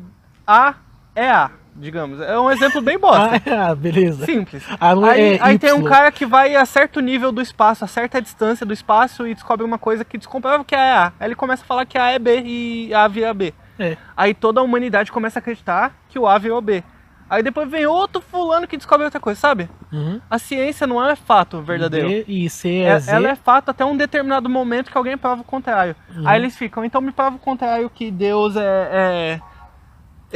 A 0.48 0.76
é 1.16 1.30
A, 1.30 1.52
digamos. 1.76 2.20
É 2.22 2.40
um 2.40 2.50
exemplo 2.50 2.82
bem 2.82 2.98
bosta. 2.98 3.42
Ah, 3.56 3.76
beleza. 3.76 4.26
Simples. 4.26 4.64
Ah, 4.80 4.94
Aí, 5.12 5.36
é 5.36 5.38
aí 5.42 5.60
tem 5.60 5.74
um 5.74 5.84
cara 5.84 6.12
que 6.12 6.26
vai 6.26 6.56
a 6.56 6.66
certo 6.66 7.00
nível 7.00 7.32
do 7.32 7.42
espaço, 7.42 7.84
a 7.84 7.88
certa 7.88 8.22
distância 8.22 8.66
do 8.66 8.74
espaço 8.74 9.28
e 9.28 9.34
descobre 9.34 9.66
uma 9.66 9.78
coisa 9.78 10.04
que 10.06 10.18
descomprova 10.18 10.64
que 10.64 10.76
A 10.76 10.80
é 10.84 10.92
A. 10.94 11.14
Aí 11.20 11.28
ele 11.28 11.36
começa 11.36 11.64
a 11.64 11.66
falar 11.66 11.86
que 11.86 11.98
A 11.98 12.12
é 12.12 12.20
B 12.20 12.42
e 12.46 12.94
A 12.94 13.08
vira 13.08 13.34
B. 13.34 13.54
É. 13.78 13.98
Aí 14.16 14.34
toda 14.34 14.60
a 14.62 14.64
humanidade 14.64 15.12
começa 15.12 15.40
a 15.40 15.42
acreditar 15.42 15.94
que 16.10 16.18
o 16.18 16.28
A 16.28 16.38
virou 16.38 16.62
B. 16.62 16.84
Aí 17.28 17.42
depois 17.42 17.68
vem 17.70 17.88
outro 17.88 18.22
fulano 18.22 18.68
que 18.68 18.78
descobre 18.78 19.04
outra 19.04 19.20
coisa, 19.20 19.40
sabe? 19.40 19.68
Uhum. 19.92 20.22
A 20.30 20.38
ciência 20.38 20.86
não 20.86 21.04
é 21.04 21.16
fato 21.16 21.60
verdadeiro. 21.60 22.08
B 22.08 22.24
e 22.28 22.48
C 22.50 22.70
é, 22.70 22.84
É- 22.90 23.00
Z. 23.00 23.12
ela 23.12 23.30
é 23.30 23.36
fato 23.36 23.70
até 23.72 23.84
um 23.84 23.98
determinado 23.98 24.48
momento 24.48 24.92
que 24.92 24.98
alguém 24.98 25.18
prova 25.18 25.42
o 25.42 25.44
contrário. 25.44 25.96
Uhum. 26.16 26.28
Aí 26.28 26.40
eles 26.40 26.56
ficam, 26.56 26.86
então 26.86 27.02
me 27.02 27.12
prova 27.12 27.36
o 27.36 27.40
contrário 27.40 27.90
que 27.90 28.12
Deus 28.12 28.56
é, 28.56 28.62
é- 28.92 29.42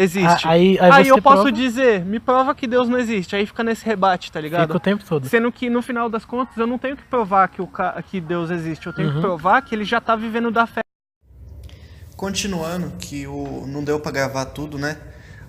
existe. 0.03 0.48
Aí, 0.48 0.79
aí, 0.79 0.91
Aí 0.91 1.08
eu 1.08 1.22
posso 1.22 1.44
prova, 1.44 1.51
dizer, 1.51 2.03
me 2.06 2.20
prova 2.20 2.56
que 2.56 2.65
Deus 2.68 2.88
não 2.89 2.98
existe. 2.98 3.36
Aí 3.36 3.46
fica 3.46 3.63
nesse 3.63 3.86
rebate, 3.86 4.32
tá 4.32 4.39
ligado? 4.39 4.62
Fica 4.68 4.77
o 4.77 4.79
tempo 4.79 5.03
todo. 5.03 5.27
Sendo 5.27 5.51
que 5.51 5.70
no 5.70 5.82
final 5.82 6.10
das 6.10 6.25
contas 6.25 6.56
eu 6.58 6.65
não 6.68 6.77
tenho 6.77 6.96
que 6.98 7.03
provar 7.03 7.48
que, 7.50 7.62
o 7.62 7.68
ca- 7.68 8.01
que 8.01 8.20
Deus 8.22 8.50
existe, 8.50 8.88
eu 8.88 8.94
tenho 8.94 9.10
Uhum. 9.10 9.15
que 9.15 9.22
provar 9.22 9.62
que 9.62 9.75
ele 9.75 9.84
já 9.84 10.00
tá 10.01 10.15
vivendo 10.15 10.50
da 10.51 10.65
fé. 10.65 10.82
Continuando, 12.15 12.91
que 13.00 13.25
o, 13.27 13.65
não 13.68 13.84
deu 13.84 14.00
pra 14.00 14.12
gravar 14.12 14.46
tudo, 14.46 14.77
né? 14.77 14.98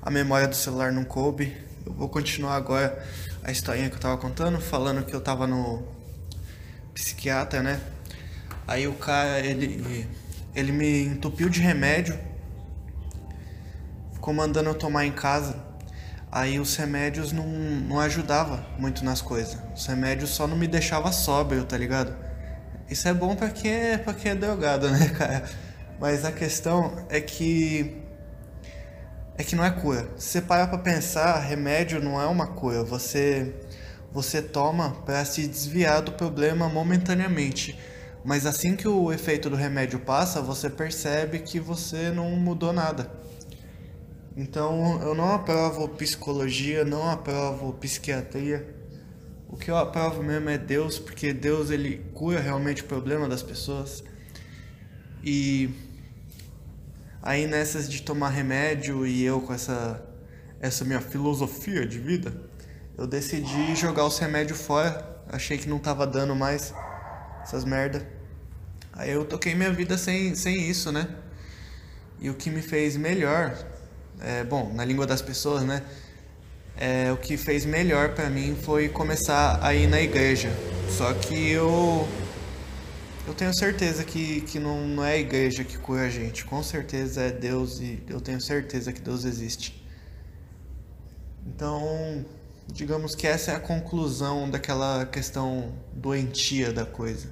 A 0.03 0.11
memória 0.11 0.47
do 0.47 0.55
celular 0.55 0.93
não 0.93 1.05
coube. 1.05 1.57
Eu 1.85 1.93
vou 1.93 2.09
continuar 2.09 2.55
agora 2.57 3.03
a 3.43 3.51
historinha 3.51 3.89
que 3.91 3.97
eu 3.97 4.01
tava 4.01 4.17
contando, 4.19 4.61
falando 4.61 5.05
que 5.05 5.15
eu 5.15 5.21
tava 5.21 5.47
no 5.47 5.83
psiquiatra, 6.95 7.63
né? 7.63 7.81
Aí 8.69 8.87
o 8.87 8.93
cara, 8.93 9.41
ele, 9.41 10.07
ele 10.55 10.71
me 10.71 11.05
entupiu 11.07 11.49
de 11.49 11.61
remédio, 11.61 12.17
ficou 14.21 14.35
mandando 14.35 14.69
eu 14.69 14.75
tomar 14.75 15.07
em 15.07 15.13
casa. 15.13 15.57
Aí 16.31 16.61
os 16.61 16.77
remédios 16.77 17.33
não, 17.33 17.47
não 17.47 17.99
ajudavam 17.99 18.63
muito 18.79 19.03
nas 19.03 19.23
coisas. 19.23 19.57
Os 19.75 19.87
remédios 19.87 20.31
só 20.31 20.47
não 20.47 20.59
me 20.59 20.69
deixavam 20.69 21.11
sóbrio, 21.11 21.65
tá 21.65 21.77
ligado? 21.77 22.15
Isso 22.89 23.09
é 23.09 23.15
bom 23.15 23.35
pra 23.35 23.49
quem 23.49 23.73
é, 23.73 23.97
pra 23.97 24.13
quem 24.13 24.33
é 24.33 24.35
drogado, 24.35 24.89
né, 24.93 25.09
cara? 25.09 25.45
Mas 25.99 26.27
a 26.27 26.31
questão 26.31 27.07
é 27.09 27.19
que. 27.19 27.97
É 29.39 29.43
que 29.43 29.57
não 29.57 29.65
é 29.65 29.71
cura. 29.71 30.07
Se 30.19 30.29
você 30.29 30.43
parar 30.43 30.67
pra 30.67 30.77
pensar, 30.77 31.39
remédio 31.39 31.99
não 31.99 32.21
é 32.21 32.27
uma 32.27 32.49
cura. 32.49 32.85
Você, 32.85 33.55
você 34.13 34.43
toma 34.43 34.91
pra 35.07 35.25
se 35.25 35.47
desviar 35.47 36.03
do 36.03 36.13
problema 36.13 36.69
momentaneamente. 36.69 37.79
Mas 38.23 38.45
assim 38.45 38.77
que 38.77 38.87
o 38.87 39.11
efeito 39.11 39.49
do 39.49 39.57
remédio 39.57 39.99
passa, 39.99 40.43
você 40.43 40.69
percebe 40.69 41.39
que 41.39 41.59
você 41.59 42.11
não 42.11 42.29
mudou 42.33 42.71
nada. 42.71 43.11
Então 44.41 44.99
eu 45.03 45.15
não 45.15 45.35
aprovo 45.35 45.87
psicologia, 45.87 46.83
não 46.83 47.11
aprovo 47.11 47.75
psiquiatria. 47.75 48.75
O 49.47 49.55
que 49.55 49.71
eu 49.71 49.77
aprovo 49.77 50.23
mesmo 50.23 50.49
é 50.49 50.57
Deus, 50.57 50.99
porque 50.99 51.35
Deus 51.35 51.69
ele 51.69 51.99
cura 52.15 52.41
realmente 52.41 52.81
o 52.81 52.87
problema 52.87 53.29
das 53.29 53.43
pessoas. 53.43 54.03
E 55.23 55.69
aí 57.23 57.47
nessas 57.47 57.87
de 57.87 58.01
tomar 58.01 58.31
remédio 58.31 59.07
e 59.07 59.23
eu 59.23 59.43
com 59.43 59.53
essa 59.53 60.03
essa 60.59 60.87
minha 60.87 61.03
filosofia 61.03 61.87
de 61.87 61.99
vida, 61.99 62.33
eu 62.97 63.07
decidi 63.07 63.77
jogar 63.77 64.07
os 64.07 64.19
remédios 64.19 64.59
fora. 64.59 65.23
Achei 65.29 65.59
que 65.59 65.69
não 65.69 65.79
tava 65.79 66.07
dando 66.07 66.35
mais 66.35 66.73
essas 67.43 67.63
merda. 67.63 68.09
Aí 68.95 69.11
eu 69.11 69.23
toquei 69.27 69.55
minha 69.55 69.71
vida 69.71 69.99
sem, 69.99 70.35
sem 70.35 70.71
isso, 70.71 70.91
né? 70.91 71.09
E 72.19 72.31
o 72.31 72.35
que 72.35 72.49
me 72.49 72.63
fez 72.63 72.97
melhor, 72.97 73.55
é, 74.23 74.45
bom, 74.45 74.73
na 74.75 74.85
língua 74.85 75.07
das 75.07 75.23
pessoas, 75.23 75.63
né? 75.63 75.83
É, 76.77 77.13
o 77.13 77.17
que 77.17 77.37
fez 77.37 77.65
melhor 77.65 78.15
pra 78.15 78.31
mim 78.31 78.57
foi 78.63 78.89
começar 78.89 79.59
a 79.63 79.75
ir 79.75 79.87
na 79.87 80.01
igreja. 80.01 80.51
Só 80.89 81.13
que 81.15 81.51
eu 81.51 82.09
eu 83.27 83.35
tenho 83.35 83.55
certeza 83.55 84.03
que, 84.03 84.41
que 84.41 84.59
não, 84.59 84.87
não 84.89 85.05
é 85.05 85.13
a 85.13 85.19
igreja 85.19 85.63
que 85.63 85.79
cura 85.79 86.03
a 86.03 86.09
gente. 86.09 86.45
Com 86.45 86.63
certeza 86.63 87.23
é 87.23 87.31
Deus 87.31 87.79
e 87.81 88.03
eu 88.09 88.21
tenho 88.21 88.41
certeza 88.41 88.93
que 88.93 89.01
Deus 89.01 89.25
existe. 89.25 89.81
Então, 91.47 92.25
digamos 92.67 93.15
que 93.15 93.27
essa 93.27 93.53
é 93.53 93.57
a 93.57 93.61
conclusão 93.61 94.51
daquela 94.51 95.07
questão 95.07 95.73
doentia 95.93 96.73
da 96.73 96.85
coisa. 96.85 97.29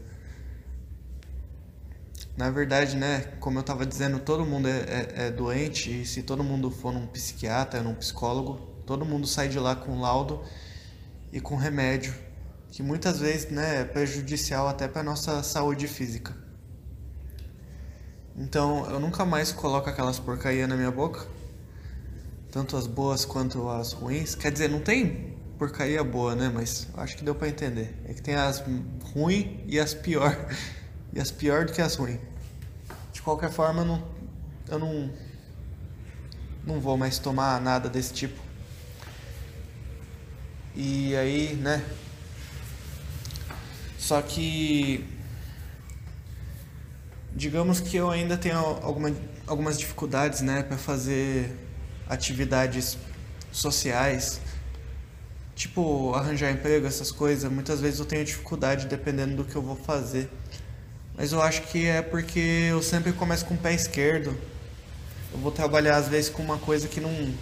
Na 2.39 2.51
verdade, 2.51 2.97
né, 2.97 3.33
como 3.41 3.59
eu 3.59 3.65
tava 3.65 3.85
dizendo, 3.85 4.21
todo 4.21 4.47
mundo 4.47 4.69
é, 4.69 4.79
é, 4.79 5.27
é 5.27 5.31
doente 5.33 6.03
e 6.03 6.07
se 6.07 6.23
todo 6.23 6.45
mundo 6.45 6.71
for 6.71 6.93
num 6.93 7.05
psiquiatra, 7.05 7.83
num 7.83 7.97
psicólogo, 7.97 8.61
todo 8.87 9.05
mundo 9.05 9.27
sai 9.27 9.49
de 9.49 9.59
lá 9.59 9.75
com 9.75 10.01
laudo 10.01 10.41
e 11.33 11.41
com 11.41 11.57
remédio, 11.57 12.15
que 12.71 12.81
muitas 12.81 13.19
vezes, 13.19 13.51
né, 13.51 13.81
é 13.81 13.85
prejudicial 13.85 14.69
até 14.69 14.87
para 14.87 15.03
nossa 15.03 15.43
saúde 15.43 15.89
física. 15.89 16.33
Então, 18.37 18.89
eu 18.89 19.01
nunca 19.01 19.25
mais 19.25 19.51
coloco 19.51 19.91
aquelas 19.91 20.21
porcaria 20.21 20.69
na 20.69 20.77
minha 20.77 20.93
boca, 20.93 21.27
tanto 22.53 22.77
as 22.77 22.87
boas 22.87 23.25
quanto 23.25 23.69
as 23.69 23.93
ruins. 23.93 24.37
Quer 24.37 24.53
dizer, 24.53 24.71
não 24.71 24.79
tem 24.79 25.37
porcaria 25.59 26.05
boa, 26.05 26.37
né, 26.37 26.49
mas 26.55 26.87
acho 26.99 27.17
que 27.17 27.25
deu 27.25 27.35
para 27.35 27.49
entender. 27.49 28.01
É 28.05 28.15
que 28.15 28.23
tem 28.23 28.37
as 28.37 28.63
ruins 29.13 29.59
e 29.67 29.81
as 29.81 29.93
pior. 29.93 30.37
As 31.21 31.31
pior 31.31 31.65
do 31.65 31.73
que 31.73 31.81
as 31.81 31.97
ruins. 31.97 32.21
De 33.13 33.21
qualquer 33.21 33.51
forma, 33.51 33.83
eu 33.83 33.87
não, 33.87 34.09
eu 34.69 34.79
não, 34.79 35.11
não 36.65 36.81
vou 36.81 36.97
mais 36.97 37.19
tomar 37.19 37.61
nada 37.61 37.89
desse 37.89 38.13
tipo. 38.13 38.41
E 40.75 41.17
aí, 41.17 41.55
né? 41.55 41.85
Só 43.99 44.23
que. 44.23 45.05
Digamos 47.35 47.81
que 47.81 47.97
eu 47.97 48.11
ainda 48.11 48.37
tenho 48.37 48.57
alguma, 48.57 49.15
algumas 49.47 49.79
dificuldades, 49.79 50.41
né, 50.41 50.63
para 50.63 50.77
fazer 50.77 51.55
atividades 52.09 52.97
sociais, 53.53 54.41
tipo 55.55 56.15
arranjar 56.15 56.51
emprego, 56.51 56.87
essas 56.87 57.13
coisas. 57.13 57.51
Muitas 57.51 57.81
vezes 57.81 58.01
eu 58.01 58.07
tenho 58.07 58.25
dificuldade 58.25 58.87
dependendo 58.87 59.37
do 59.37 59.45
que 59.45 59.55
eu 59.55 59.63
vou 59.63 59.77
fazer. 59.77 60.31
Mas 61.19 61.33
eu 61.33 61.43
acho 61.43 61.63
que 61.63 61.85
é 61.85 62.01
porque 62.01 62.39
eu 62.71 62.81
sempre 62.81 63.13
começo 63.13 63.45
com 63.45 63.55
o 63.55 63.59
pé 63.59 63.75
esquerdo. 63.75 64.39
Eu 65.33 65.39
vou 65.41 65.51
trabalhar 65.51 65.97
às 65.97 66.07
vezes 66.07 66.31
com 66.31 66.41
uma 66.45 66.59
coisa 66.59 66.87
que 66.87 67.01
não 67.01 67.35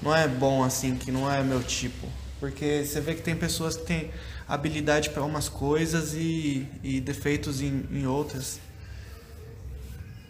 não 0.00 0.16
é 0.16 0.26
bom 0.26 0.64
assim, 0.64 0.96
que 0.96 1.12
não 1.12 1.30
é 1.30 1.44
meu 1.44 1.62
tipo. 1.62 2.08
Porque 2.40 2.82
você 2.82 2.98
vê 2.98 3.14
que 3.14 3.20
tem 3.20 3.36
pessoas 3.36 3.76
que 3.76 3.84
têm 3.84 4.10
habilidade 4.48 5.10
para 5.10 5.22
umas 5.22 5.50
coisas 5.50 6.14
e, 6.14 6.66
e 6.82 6.98
defeitos 6.98 7.60
em, 7.60 7.86
em 7.92 8.06
outras. 8.06 8.58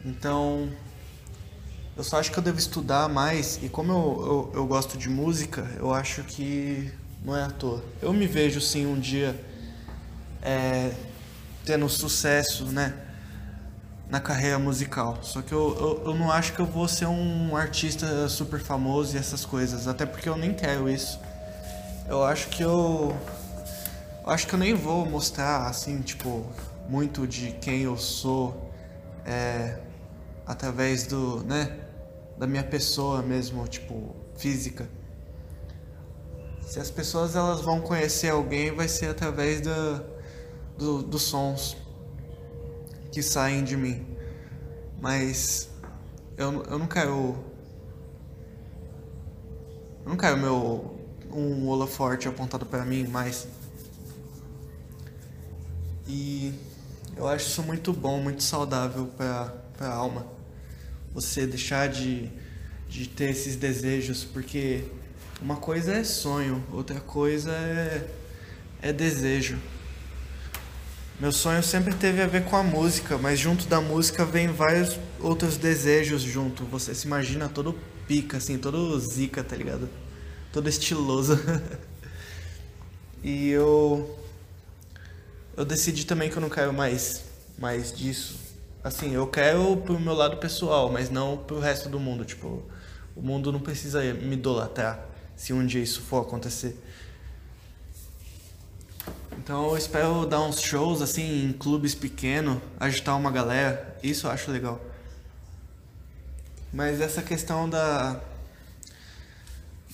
Então, 0.04 0.68
eu 1.96 2.02
só 2.02 2.18
acho 2.18 2.32
que 2.32 2.38
eu 2.38 2.42
devo 2.42 2.58
estudar 2.58 3.08
mais. 3.08 3.60
E 3.62 3.68
como 3.68 3.92
eu, 3.92 4.50
eu, 4.52 4.60
eu 4.62 4.66
gosto 4.66 4.98
de 4.98 5.08
música, 5.08 5.64
eu 5.78 5.94
acho 5.94 6.24
que 6.24 6.90
não 7.24 7.36
é 7.36 7.44
à 7.44 7.50
toa. 7.50 7.84
Eu 8.02 8.12
me 8.12 8.26
vejo 8.26 8.60
sim 8.60 8.84
um 8.84 8.98
dia 8.98 9.40
é, 10.42 10.92
tendo 11.64 11.88
sucesso, 11.88 12.66
né? 12.66 12.94
Na 14.08 14.20
carreira 14.20 14.58
musical. 14.58 15.18
Só 15.22 15.40
que 15.40 15.52
eu, 15.52 15.76
eu, 16.04 16.10
eu 16.10 16.14
não 16.14 16.30
acho 16.30 16.52
que 16.52 16.60
eu 16.60 16.66
vou 16.66 16.86
ser 16.86 17.06
um 17.06 17.56
artista 17.56 18.28
super 18.28 18.60
famoso 18.60 19.16
e 19.16 19.18
essas 19.18 19.44
coisas. 19.44 19.88
Até 19.88 20.04
porque 20.04 20.28
eu 20.28 20.36
nem 20.36 20.52
quero 20.52 20.88
isso. 20.88 21.18
Eu 22.08 22.22
acho 22.24 22.48
que 22.48 22.62
eu. 22.62 23.16
eu 24.24 24.30
acho 24.30 24.46
que 24.46 24.54
eu 24.54 24.58
nem 24.58 24.74
vou 24.74 25.06
mostrar, 25.06 25.66
assim, 25.66 26.00
tipo, 26.02 26.46
muito 26.88 27.26
de 27.26 27.52
quem 27.52 27.82
eu 27.82 27.96
sou. 27.96 28.70
É, 29.24 29.78
através 30.46 31.06
do, 31.06 31.42
né? 31.44 31.78
Da 32.36 32.46
minha 32.46 32.64
pessoa 32.64 33.22
mesmo, 33.22 33.66
tipo, 33.68 34.14
física. 34.36 34.88
Se 36.66 36.80
as 36.80 36.90
pessoas 36.90 37.36
elas 37.36 37.60
vão 37.60 37.80
conhecer 37.80 38.30
alguém, 38.30 38.74
vai 38.74 38.88
ser 38.88 39.06
através 39.06 39.60
da, 39.60 40.02
do, 40.76 41.02
dos 41.02 41.22
sons 41.22 41.76
que 43.10 43.22
saem 43.22 43.62
de 43.62 43.76
mim. 43.76 44.06
Mas 45.00 45.68
eu, 46.36 46.62
eu 46.64 46.78
não 46.78 46.86
quero. 46.86 47.36
Eu 50.04 50.08
não 50.08 50.16
quero 50.16 50.36
meu 50.36 50.98
um 51.30 51.68
holoforte 51.68 52.28
apontado 52.28 52.66
para 52.66 52.84
mim 52.84 53.06
mais. 53.06 53.46
E 56.06 56.52
eu 57.16 57.26
acho 57.28 57.48
isso 57.48 57.62
muito 57.62 57.92
bom, 57.92 58.20
muito 58.20 58.42
saudável 58.42 59.06
para 59.16 59.54
a 59.80 59.92
alma. 59.92 60.26
Você 61.14 61.46
deixar 61.46 61.88
de, 61.88 62.30
de 62.88 63.08
ter 63.08 63.30
esses 63.30 63.56
desejos, 63.56 64.24
porque 64.24 64.84
uma 65.40 65.56
coisa 65.56 65.94
é 65.94 66.04
sonho, 66.04 66.64
outra 66.72 67.00
coisa 67.00 67.50
é, 67.50 68.08
é 68.80 68.92
desejo. 68.92 69.58
Meu 71.22 71.30
sonho 71.30 71.62
sempre 71.62 71.94
teve 71.94 72.20
a 72.20 72.26
ver 72.26 72.46
com 72.46 72.56
a 72.56 72.64
música, 72.64 73.16
mas 73.16 73.38
junto 73.38 73.66
da 73.66 73.80
música 73.80 74.24
vem 74.24 74.48
vários 74.48 74.98
outros 75.20 75.56
desejos 75.56 76.20
junto. 76.20 76.64
Você 76.64 76.96
se 76.96 77.06
imagina 77.06 77.48
todo 77.48 77.78
pica, 78.08 78.38
assim, 78.38 78.58
todo 78.58 78.98
zica, 78.98 79.44
tá 79.44 79.54
ligado? 79.54 79.88
Todo 80.52 80.68
estiloso. 80.68 81.38
e 83.22 83.50
eu. 83.50 84.18
Eu 85.56 85.64
decidi 85.64 86.04
também 86.04 86.28
que 86.28 86.36
eu 86.36 86.40
não 86.40 86.50
quero 86.50 86.72
mais, 86.72 87.22
mais 87.56 87.96
disso. 87.96 88.40
Assim, 88.82 89.14
eu 89.14 89.28
quero 89.28 89.76
pro 89.76 90.00
meu 90.00 90.14
lado 90.14 90.38
pessoal, 90.38 90.90
mas 90.90 91.08
não 91.08 91.36
pro 91.36 91.60
resto 91.60 91.88
do 91.88 92.00
mundo. 92.00 92.24
Tipo, 92.24 92.64
o 93.14 93.22
mundo 93.22 93.52
não 93.52 93.60
precisa 93.60 94.02
me 94.12 94.34
idolatrar 94.34 95.06
se 95.36 95.52
um 95.52 95.64
dia 95.64 95.84
isso 95.84 96.00
for 96.00 96.22
acontecer. 96.22 96.76
Então 99.38 99.70
eu 99.70 99.76
espero 99.76 100.26
dar 100.26 100.40
uns 100.40 100.60
shows 100.60 101.02
assim 101.02 101.46
em 101.46 101.52
clubes 101.52 101.94
pequenos, 101.94 102.58
agitar 102.78 103.16
uma 103.16 103.30
galera, 103.30 103.96
isso 104.02 104.26
eu 104.26 104.30
acho 104.30 104.50
legal. 104.50 104.80
Mas 106.72 107.00
essa 107.00 107.22
questão 107.22 107.68
da, 107.68 108.20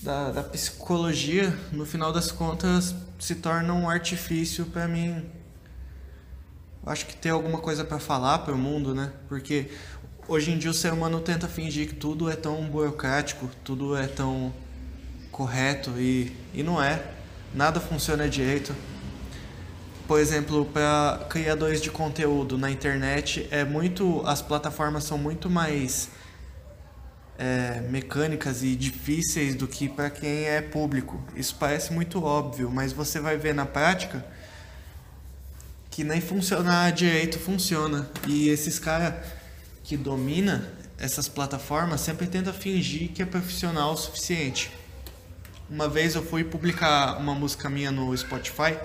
da, 0.01 0.31
da 0.31 0.43
psicologia, 0.43 1.53
no 1.71 1.85
final 1.85 2.13
das 2.13 2.31
contas, 2.31 2.95
se 3.19 3.35
torna 3.35 3.73
um 3.73 3.89
artifício 3.89 4.65
para 4.65 4.87
mim. 4.87 5.25
Acho 6.85 7.05
que 7.05 7.15
ter 7.15 7.29
alguma 7.29 7.59
coisa 7.59 7.83
para 7.83 7.99
falar 7.99 8.39
para 8.39 8.53
o 8.53 8.57
mundo, 8.57 8.95
né? 8.95 9.11
Porque 9.27 9.69
hoje 10.27 10.51
em 10.51 10.57
dia 10.57 10.71
o 10.71 10.73
ser 10.73 10.93
humano 10.93 11.19
tenta 11.19 11.47
fingir 11.47 11.89
que 11.89 11.95
tudo 11.95 12.29
é 12.29 12.35
tão 12.35 12.63
burocrático, 12.69 13.49
tudo 13.63 13.95
é 13.95 14.07
tão 14.07 14.53
correto 15.31 15.91
e, 15.97 16.35
e 16.53 16.63
não 16.63 16.81
é. 16.81 17.03
Nada 17.53 17.79
funciona 17.79 18.29
direito. 18.29 18.73
Por 20.09 20.19
exemplo, 20.19 20.65
para 20.65 21.23
criadores 21.29 21.79
de 21.79 21.91
conteúdo 21.91 22.57
na 22.57 22.71
internet, 22.71 23.47
é 23.51 23.63
muito 23.63 24.23
as 24.25 24.41
plataformas 24.41 25.03
são 25.03 25.19
muito 25.19 25.51
mais 25.51 26.09
é, 27.37 27.81
mecânicas 27.81 28.63
e 28.63 28.75
difíceis 28.75 29.53
do 29.53 29.67
que 29.67 29.87
para 29.87 30.09
quem 30.09 30.45
é 30.45 30.63
público. 30.63 31.23
Isso 31.35 31.55
parece 31.59 31.93
muito 31.93 32.23
óbvio, 32.23 32.71
mas 32.71 32.91
você 32.91 33.19
vai 33.19 33.37
ver 33.37 33.53
na 33.53 33.67
prática 33.67 34.25
que 35.91 36.03
nem 36.03 36.19
funcionar 36.19 36.91
direito 36.91 37.37
funciona. 37.37 38.09
E 38.27 38.49
esses 38.49 38.79
caras 38.79 39.13
que 39.83 39.95
domina 39.95 40.73
essas 40.97 41.27
plataformas 41.27 42.01
sempre 42.01 42.25
tenta 42.25 42.51
fingir 42.51 43.11
que 43.11 43.21
é 43.21 43.27
profissional 43.27 43.93
o 43.93 43.95
suficiente. 43.95 44.71
Uma 45.69 45.87
vez 45.87 46.15
eu 46.15 46.23
fui 46.23 46.43
publicar 46.43 47.19
uma 47.19 47.35
música 47.35 47.69
minha 47.69 47.91
no 47.91 48.17
Spotify 48.17 48.75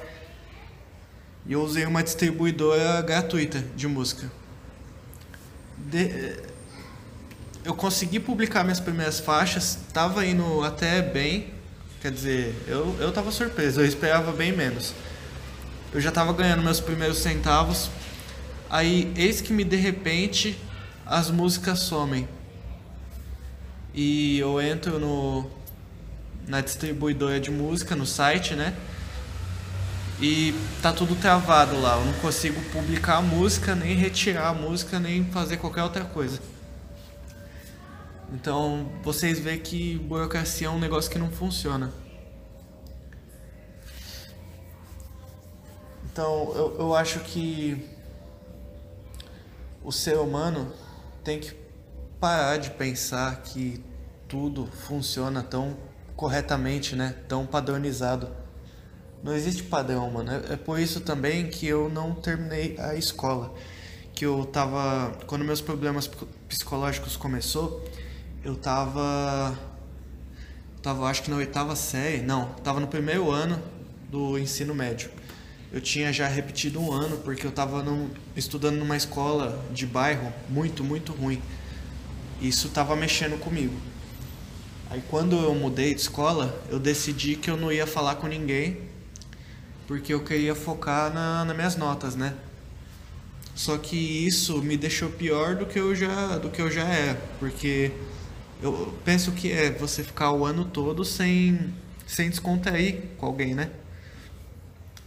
e 1.47 1.53
eu 1.53 1.63
usei 1.63 1.85
uma 1.85 2.03
distribuidora 2.03 3.03
gratuita 3.03 3.63
de 3.77 3.87
música. 3.87 4.31
De... 5.77 6.37
Eu 7.65 7.75
consegui 7.75 8.19
publicar 8.19 8.65
minhas 8.65 8.81
primeiras 8.81 9.21
faixas, 9.21 9.79
tava 9.93 10.25
indo 10.25 10.63
até 10.63 11.03
bem, 11.03 11.53
quer 12.01 12.11
dizer, 12.11 12.55
eu, 12.67 12.97
eu 12.99 13.13
tava 13.13 13.31
surpreso, 13.31 13.81
eu 13.81 13.87
esperava 13.87 14.33
bem 14.33 14.53
menos. 14.53 14.95
Eu 15.93 16.01
já 16.01 16.11
tava 16.11 16.33
ganhando 16.33 16.63
meus 16.63 16.81
primeiros 16.81 17.19
centavos, 17.19 17.91
aí 18.69 19.13
eis 19.17 19.41
que 19.41 19.53
me 19.53 19.65
de 19.65 19.77
repente 19.77 20.59
as 21.07 21.31
músicas 21.31 21.81
somem. 21.81 22.29
E 23.95 24.39
eu 24.39 24.61
entro 24.61 24.99
no, 24.99 25.49
na 26.49 26.61
distribuidora 26.61 27.39
de 27.39 27.51
música, 27.51 27.95
no 27.95 28.05
site, 28.05 28.55
né? 28.55 28.75
E 30.21 30.55
tá 30.81 30.93
tudo 30.93 31.17
travado 31.17 31.81
lá. 31.81 31.99
Eu 31.99 32.05
não 32.05 32.13
consigo 32.15 32.61
publicar 32.71 33.17
a 33.17 33.23
música, 33.23 33.75
nem 33.75 33.97
retirar 33.97 34.49
a 34.49 34.55
música, 34.55 35.01
nem 35.01 35.25
fazer 35.25 35.57
qualquer 35.57 35.83
outra 35.83 36.05
coisa. 36.05 36.41
Então 38.33 38.89
vocês 39.03 39.39
veem 39.39 39.59
que 39.59 39.99
burocracia 39.99 40.67
é 40.67 40.71
um 40.71 40.79
negócio 40.79 41.11
que 41.11 41.19
não 41.19 41.31
funciona. 41.31 41.93
Então 46.13 46.53
eu, 46.55 46.77
eu 46.79 46.95
acho 46.95 47.21
que 47.21 47.89
o 49.83 49.93
ser 49.93 50.17
humano 50.17 50.73
tem 51.23 51.41
que 51.41 51.55
parar 52.21 52.57
de 52.57 52.71
pensar 52.71 53.43
que 53.43 53.85
tudo 54.29 54.67
funciona 54.67 55.43
tão 55.43 55.77
corretamente, 56.17 56.97
né? 56.97 57.15
Tão 57.29 57.45
padronizado. 57.47 58.44
Não 59.25 59.35
existe 59.35 59.63
padrão, 59.63 60.11
mano. 60.11 60.31
É, 60.31 60.53
é 60.53 60.57
por 60.57 60.79
isso 60.79 61.01
também 61.01 61.47
que 61.49 61.67
eu 61.67 61.89
não 61.89 62.13
terminei 62.15 62.77
a 62.79 62.95
escola. 62.95 63.55
Que 64.15 64.27
eu 64.27 64.45
tava. 64.45 65.17
Quando 65.27 65.43
meus 65.43 65.63
problemas 65.63 66.09
psicológicos 66.47 67.17
começou, 67.17 67.83
eu 68.45 68.55
tava. 68.55 69.59
Tava 70.83 71.07
acho 71.07 71.23
que 71.23 71.31
na 71.31 71.37
oitava 71.37 71.75
série. 71.75 72.21
Não, 72.21 72.51
tava 72.63 72.79
no 72.79 72.87
primeiro 72.87 73.31
ano 73.31 73.61
do 74.11 74.39
ensino 74.39 74.75
médio. 74.75 75.11
Eu 75.73 75.81
tinha 75.81 76.13
já 76.13 76.29
repetido 76.29 76.79
um 76.79 76.93
ano 76.93 77.17
porque 77.17 77.47
eu 77.47 77.51
tava 77.51 77.83
num, 77.83 78.11
estudando 78.37 78.77
numa 78.77 78.97
escola 78.97 79.65
de 79.73 79.87
bairro 79.87 80.31
muito, 80.51 80.85
muito 80.85 81.13
ruim. 81.13 81.41
Isso 82.43 82.69
tava 82.69 82.95
mexendo 82.95 83.41
comigo. 83.41 83.75
Aí 84.91 85.03
quando 85.11 85.35
eu 85.35 85.55
mudei 85.55 85.95
de 85.95 86.03
escola, 86.03 86.63
eu 86.71 86.79
decidi 86.79 87.37
que 87.37 87.51
eu 87.51 87.57
não 87.57 87.73
ia 87.73 87.87
falar 87.87 88.17
com 88.17 88.27
ninguém, 88.27 88.84
porque 89.87 90.13
eu 90.15 90.23
queria 90.25 90.55
focar 90.55 91.13
na, 91.13 91.45
nas 91.45 91.57
minhas 91.57 91.77
notas, 91.77 92.17
né? 92.17 92.35
Só 93.55 93.79
que 93.79 93.97
isso 93.97 94.61
me 94.63 94.77
deixou 94.77 95.11
pior 95.11 95.55
do 95.55 95.67
que 95.67 95.79
eu 95.79 95.95
já, 95.95 96.39
do 96.39 96.51
que 96.51 96.61
eu 96.61 96.71
já 96.71 96.85
era, 96.85 97.21
porque 97.39 97.93
eu 98.61 98.93
penso 99.05 99.31
que 99.33 99.53
é 99.53 99.71
você 99.71 100.03
ficar 100.03 100.33
o 100.33 100.45
ano 100.45 100.65
todo 100.65 101.05
sem, 101.05 101.73
sem 102.07 102.29
descontrair 102.31 103.03
com 103.17 103.27
alguém, 103.27 103.55
né? 103.55 103.71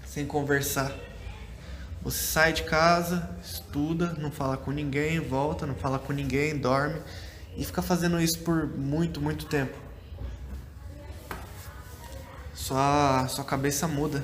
Sem 0.05 0.25
conversar. 0.25 0.95
Você 2.03 2.23
sai 2.23 2.53
de 2.53 2.63
casa, 2.63 3.29
estuda, 3.43 4.15
não 4.17 4.31
fala 4.31 4.55
com 4.55 4.71
ninguém, 4.71 5.19
volta, 5.19 5.65
não 5.65 5.75
fala 5.75 5.99
com 5.99 6.13
ninguém, 6.13 6.57
dorme 6.57 7.01
e 7.57 7.65
fica 7.65 7.81
fazendo 7.81 8.21
isso 8.21 8.39
por 8.39 8.67
muito, 8.77 9.19
muito 9.19 9.45
tempo. 9.47 9.75
Sua, 12.53 13.27
sua 13.27 13.43
cabeça 13.43 13.87
muda. 13.87 14.23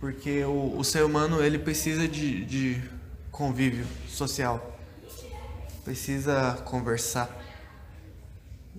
Porque 0.00 0.42
o, 0.44 0.78
o 0.78 0.82
ser 0.82 1.04
humano 1.04 1.42
ele 1.42 1.58
precisa 1.58 2.08
de, 2.08 2.44
de 2.44 2.82
convívio 3.30 3.86
social. 4.08 4.78
Precisa 5.84 6.54
conversar. 6.64 7.28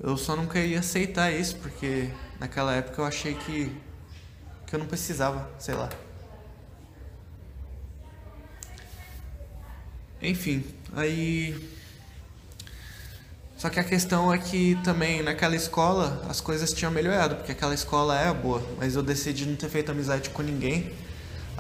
Eu 0.02 0.18
só 0.18 0.36
não 0.36 0.48
queria 0.48 0.80
aceitar 0.80 1.32
isso 1.32 1.58
porque 1.58 2.10
naquela 2.40 2.74
época 2.74 3.02
eu 3.02 3.06
achei 3.06 3.36
que, 3.36 3.72
que 4.66 4.76
eu 4.76 4.80
não 4.80 4.88
precisava, 4.88 5.48
sei 5.60 5.76
lá. 5.76 5.90
Enfim, 10.22 10.64
aí 10.94 11.72
só 13.62 13.70
que 13.70 13.80
a 13.80 13.84
questão 13.84 14.34
é 14.34 14.40
que 14.40 14.76
também 14.84 15.22
naquela 15.22 15.56
escola 15.56 16.26
as 16.28 16.42
coisas 16.42 16.74
tinham 16.74 16.92
melhorado, 16.92 17.36
porque 17.36 17.52
aquela 17.52 17.76
escola 17.76 18.20
era 18.20 18.34
boa, 18.34 18.60
mas 18.80 18.96
eu 18.96 19.04
decidi 19.04 19.46
não 19.46 19.56
ter 19.56 19.70
feito 19.70 19.92
amizade 19.92 20.32
com 20.32 20.42
ninguém. 20.42 20.92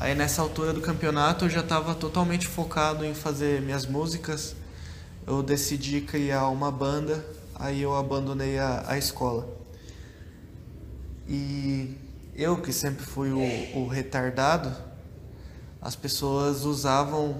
Aí 0.01 0.15
nessa 0.15 0.41
altura 0.41 0.73
do 0.73 0.81
campeonato 0.81 1.45
eu 1.45 1.49
já 1.49 1.59
estava 1.59 1.93
totalmente 1.93 2.47
focado 2.47 3.05
em 3.05 3.13
fazer 3.13 3.61
minhas 3.61 3.85
músicas. 3.85 4.55
Eu 5.27 5.43
decidi 5.43 6.01
criar 6.01 6.47
uma 6.47 6.71
banda, 6.71 7.23
aí 7.53 7.83
eu 7.83 7.95
abandonei 7.95 8.57
a, 8.57 8.83
a 8.87 8.97
escola. 8.97 9.47
E 11.29 11.95
eu, 12.35 12.59
que 12.59 12.73
sempre 12.73 13.05
fui 13.05 13.29
o, 13.31 13.77
o 13.77 13.87
retardado, 13.87 14.75
as 15.79 15.95
pessoas 15.95 16.65
usavam 16.65 17.37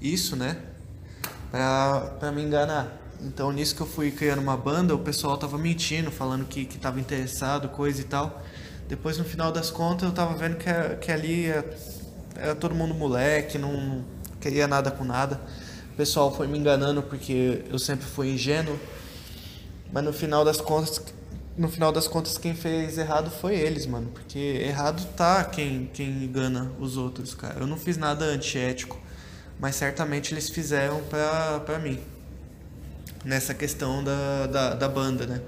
isso, 0.00 0.34
né, 0.34 0.60
pra, 1.52 2.32
me 2.32 2.42
enganar. 2.42 2.90
Então, 3.20 3.52
nisso 3.52 3.76
que 3.76 3.82
eu 3.82 3.86
fui 3.86 4.10
criando 4.10 4.40
uma 4.40 4.56
banda, 4.56 4.96
o 4.96 4.98
pessoal 4.98 5.38
tava 5.38 5.56
mentindo, 5.56 6.10
falando 6.10 6.44
que, 6.44 6.64
que 6.64 6.76
tava 6.76 6.98
interessado, 6.98 7.68
coisa 7.68 8.00
e 8.00 8.04
tal. 8.04 8.42
Depois, 8.92 9.16
no 9.16 9.24
final 9.24 9.50
das 9.50 9.70
contas, 9.70 10.06
eu 10.06 10.14
tava 10.14 10.34
vendo 10.36 10.56
que, 10.56 10.66
que 11.00 11.10
ali 11.10 11.46
era, 11.46 11.64
era 12.36 12.54
todo 12.54 12.74
mundo 12.74 12.92
moleque, 12.92 13.56
não, 13.56 13.72
não 13.72 14.04
queria 14.38 14.68
nada 14.68 14.90
com 14.90 15.02
nada. 15.02 15.40
O 15.94 15.96
pessoal 15.96 16.30
foi 16.30 16.46
me 16.46 16.58
enganando 16.58 17.02
porque 17.02 17.64
eu 17.70 17.78
sempre 17.78 18.04
fui 18.04 18.34
ingênuo. 18.34 18.78
Mas 19.90 20.04
no 20.04 20.12
final 20.12 20.44
das 20.44 20.60
contas, 20.60 21.02
no 21.56 21.70
final 21.70 21.90
das 21.90 22.06
contas 22.06 22.36
quem 22.36 22.54
fez 22.54 22.98
errado 22.98 23.30
foi 23.30 23.54
eles, 23.54 23.86
mano, 23.86 24.10
porque 24.12 24.38
errado 24.38 25.02
tá 25.16 25.42
quem 25.42 25.88
quem 25.94 26.24
engana 26.24 26.70
os 26.78 26.98
outros, 26.98 27.34
cara. 27.34 27.60
Eu 27.60 27.66
não 27.66 27.78
fiz 27.78 27.96
nada 27.96 28.26
antiético, 28.26 29.00
mas 29.58 29.74
certamente 29.74 30.34
eles 30.34 30.50
fizeram 30.50 31.00
pra, 31.04 31.60
pra 31.60 31.78
mim. 31.78 31.98
Nessa 33.24 33.54
questão 33.54 34.04
da, 34.04 34.46
da, 34.48 34.74
da 34.74 34.88
banda, 34.88 35.26
né? 35.26 35.40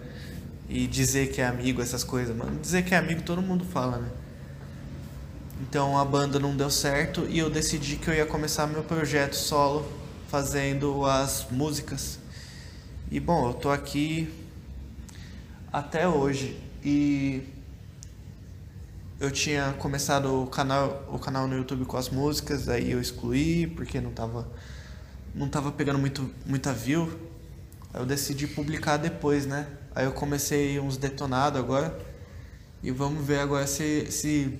E 0.69 0.87
dizer 0.87 1.33
que 1.33 1.41
é 1.41 1.47
amigo, 1.47 1.83
essas 1.83 2.03
coisas, 2.03 2.35
mano. 2.35 2.59
Dizer 2.61 2.85
que 2.85 2.95
é 2.95 2.99
amigo 2.99 3.23
todo 3.23 3.43
mundo 3.43 3.65
fala, 3.65 3.99
né? 3.99 4.11
Então 5.63 5.97
a 5.97 6.05
banda 6.05 6.39
não 6.39 6.57
deu 6.57 6.71
certo 6.71 7.27
e 7.29 7.39
eu 7.39 7.49
decidi 7.49 7.97
que 7.97 8.09
eu 8.09 8.15
ia 8.15 8.27
começar 8.27 8.67
meu 8.67 8.83
projeto 8.83 9.35
solo 9.35 9.91
fazendo 10.29 11.07
as 11.07 11.47
músicas. 11.51 12.19
E 13.11 13.21
bom, 13.21 13.49
eu 13.49 13.55
tô 13.55 13.71
aqui 13.71 14.29
até 15.73 16.09
hoje 16.09 16.61
e 16.85 17.43
eu 19.21 19.31
tinha 19.31 19.73
começado 19.79 20.43
o 20.43 20.47
canal, 20.47 21.09
o 21.09 21.19
canal 21.19 21.47
no 21.47 21.57
YouTube 21.57 21.85
com 21.85 21.97
as 21.97 22.09
músicas, 22.09 22.69
aí 22.69 22.91
eu 22.91 23.01
excluí 23.01 23.67
porque 23.69 24.01
não 24.01 24.11
tava 24.11 24.47
não 25.35 25.49
tava 25.49 25.73
pegando 25.73 25.99
muito 25.99 26.31
muita 26.45 26.73
view. 26.73 27.09
Aí 27.93 28.01
eu 28.01 28.07
decidi 28.07 28.47
publicar 28.47 28.97
depois, 28.97 29.47
né? 29.47 29.67
Aí 29.95 30.05
eu 30.05 30.13
comecei 30.13 30.81
uns 30.81 30.97
detonados 30.97 31.59
agora. 31.59 31.97
E 32.83 32.91
vamos 32.91 33.25
ver 33.25 33.39
agora 33.39 33.67
se, 33.67 34.11
se 34.11 34.59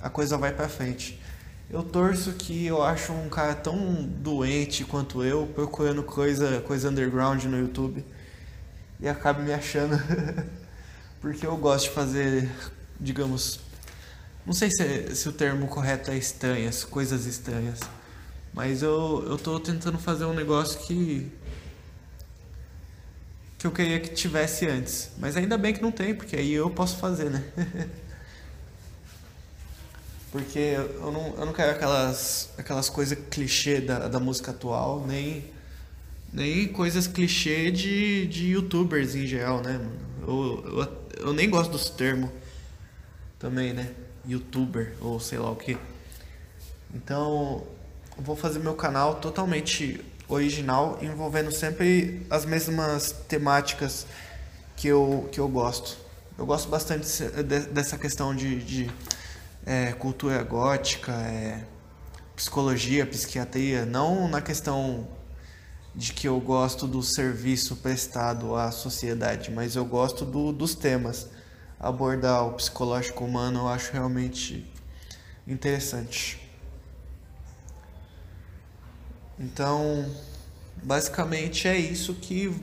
a 0.00 0.08
coisa 0.08 0.38
vai 0.38 0.52
pra 0.52 0.68
frente. 0.68 1.20
Eu 1.68 1.82
torço 1.82 2.32
que 2.34 2.66
eu 2.66 2.82
acho 2.82 3.12
um 3.12 3.28
cara 3.28 3.54
tão 3.54 4.04
doente 4.04 4.84
quanto 4.84 5.24
eu, 5.24 5.46
procurando 5.54 6.02
coisa, 6.02 6.60
coisa 6.60 6.90
underground 6.90 7.44
no 7.44 7.58
YouTube, 7.58 8.04
e 9.00 9.08
acabe 9.08 9.42
me 9.42 9.54
achando. 9.54 9.96
Porque 11.20 11.46
eu 11.46 11.56
gosto 11.56 11.88
de 11.88 11.94
fazer, 11.94 12.50
digamos. 13.00 13.60
Não 14.44 14.52
sei 14.52 14.70
se, 14.70 15.14
se 15.14 15.28
o 15.28 15.32
termo 15.32 15.66
correto 15.66 16.10
é 16.10 16.16
estranhas, 16.16 16.84
coisas 16.84 17.26
estranhas. 17.26 17.80
Mas 18.52 18.82
eu, 18.82 19.24
eu 19.26 19.38
tô 19.38 19.58
tentando 19.58 19.98
fazer 19.98 20.24
um 20.24 20.34
negócio 20.34 20.80
que. 20.80 21.30
Que 23.62 23.66
eu 23.68 23.70
queria 23.70 24.00
que 24.00 24.08
tivesse 24.08 24.66
antes. 24.66 25.12
Mas 25.18 25.36
ainda 25.36 25.56
bem 25.56 25.72
que 25.72 25.80
não 25.80 25.92
tem, 25.92 26.12
porque 26.12 26.34
aí 26.34 26.52
eu 26.52 26.68
posso 26.68 26.96
fazer, 26.96 27.30
né? 27.30 27.44
Porque 30.32 30.58
eu 30.58 31.12
não, 31.12 31.34
eu 31.36 31.44
não 31.44 31.52
quero 31.52 31.72
aquelas, 31.72 32.48
aquelas 32.56 32.88
coisas 32.88 33.18
clichê 33.30 33.82
da, 33.82 34.08
da 34.08 34.18
música 34.18 34.50
atual, 34.50 35.06
nem, 35.06 35.44
nem 36.32 36.66
coisas 36.68 37.06
clichê 37.06 37.70
de, 37.70 38.26
de 38.28 38.46
youtubers 38.46 39.14
em 39.14 39.26
geral, 39.26 39.60
né? 39.60 39.78
Eu, 40.22 40.64
eu, 40.64 41.26
eu 41.26 41.32
nem 41.34 41.50
gosto 41.50 41.72
dos 41.72 41.90
termos 41.90 42.30
também, 43.38 43.74
né? 43.74 43.92
Youtuber 44.26 44.94
ou 45.02 45.20
sei 45.20 45.38
lá 45.38 45.50
o 45.50 45.56
que. 45.56 45.76
Então, 46.94 47.66
eu 48.16 48.24
vou 48.24 48.34
fazer 48.34 48.58
meu 48.58 48.74
canal 48.74 49.16
totalmente 49.16 50.00
original, 50.28 50.98
envolvendo 51.02 51.50
sempre 51.52 52.26
as 52.30 52.44
mesmas 52.44 53.12
temáticas 53.28 54.06
que 54.76 54.88
eu, 54.88 55.28
que 55.30 55.38
eu 55.38 55.48
gosto. 55.48 55.96
Eu 56.38 56.46
gosto 56.46 56.68
bastante 56.68 57.06
dessa 57.72 57.98
questão 57.98 58.34
de, 58.34 58.62
de 58.64 58.90
é, 59.64 59.92
cultura 59.92 60.42
gótica, 60.42 61.12
é, 61.12 61.64
psicologia, 62.34 63.06
psiquiatria, 63.06 63.84
não 63.84 64.26
na 64.28 64.40
questão 64.40 65.06
de 65.94 66.12
que 66.12 66.26
eu 66.26 66.40
gosto 66.40 66.86
do 66.86 67.02
serviço 67.02 67.76
prestado 67.76 68.56
à 68.56 68.70
sociedade, 68.70 69.50
mas 69.50 69.76
eu 69.76 69.84
gosto 69.84 70.24
do, 70.24 70.52
dos 70.52 70.74
temas. 70.74 71.28
Abordar 71.78 72.46
o 72.46 72.52
psicológico 72.54 73.24
humano 73.24 73.60
eu 73.60 73.68
acho 73.68 73.92
realmente 73.92 74.70
interessante. 75.46 76.41
Então, 79.42 80.08
basicamente 80.84 81.66
é 81.66 81.76
isso 81.76 82.14
que 82.14 82.54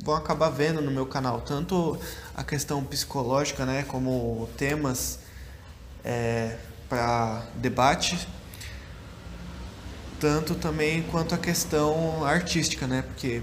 vão 0.00 0.14
acabar 0.14 0.50
vendo 0.50 0.82
no 0.82 0.90
meu 0.90 1.06
canal, 1.06 1.40
tanto 1.40 1.98
a 2.36 2.44
questão 2.44 2.84
psicológica, 2.84 3.64
né, 3.64 3.84
como 3.84 4.46
temas 4.58 5.18
é, 6.04 6.58
para 6.90 7.46
debate, 7.54 8.28
tanto 10.20 10.54
também 10.54 11.02
quanto 11.04 11.34
a 11.34 11.38
questão 11.38 12.22
artística, 12.22 12.86
né? 12.86 13.00
Porque 13.00 13.42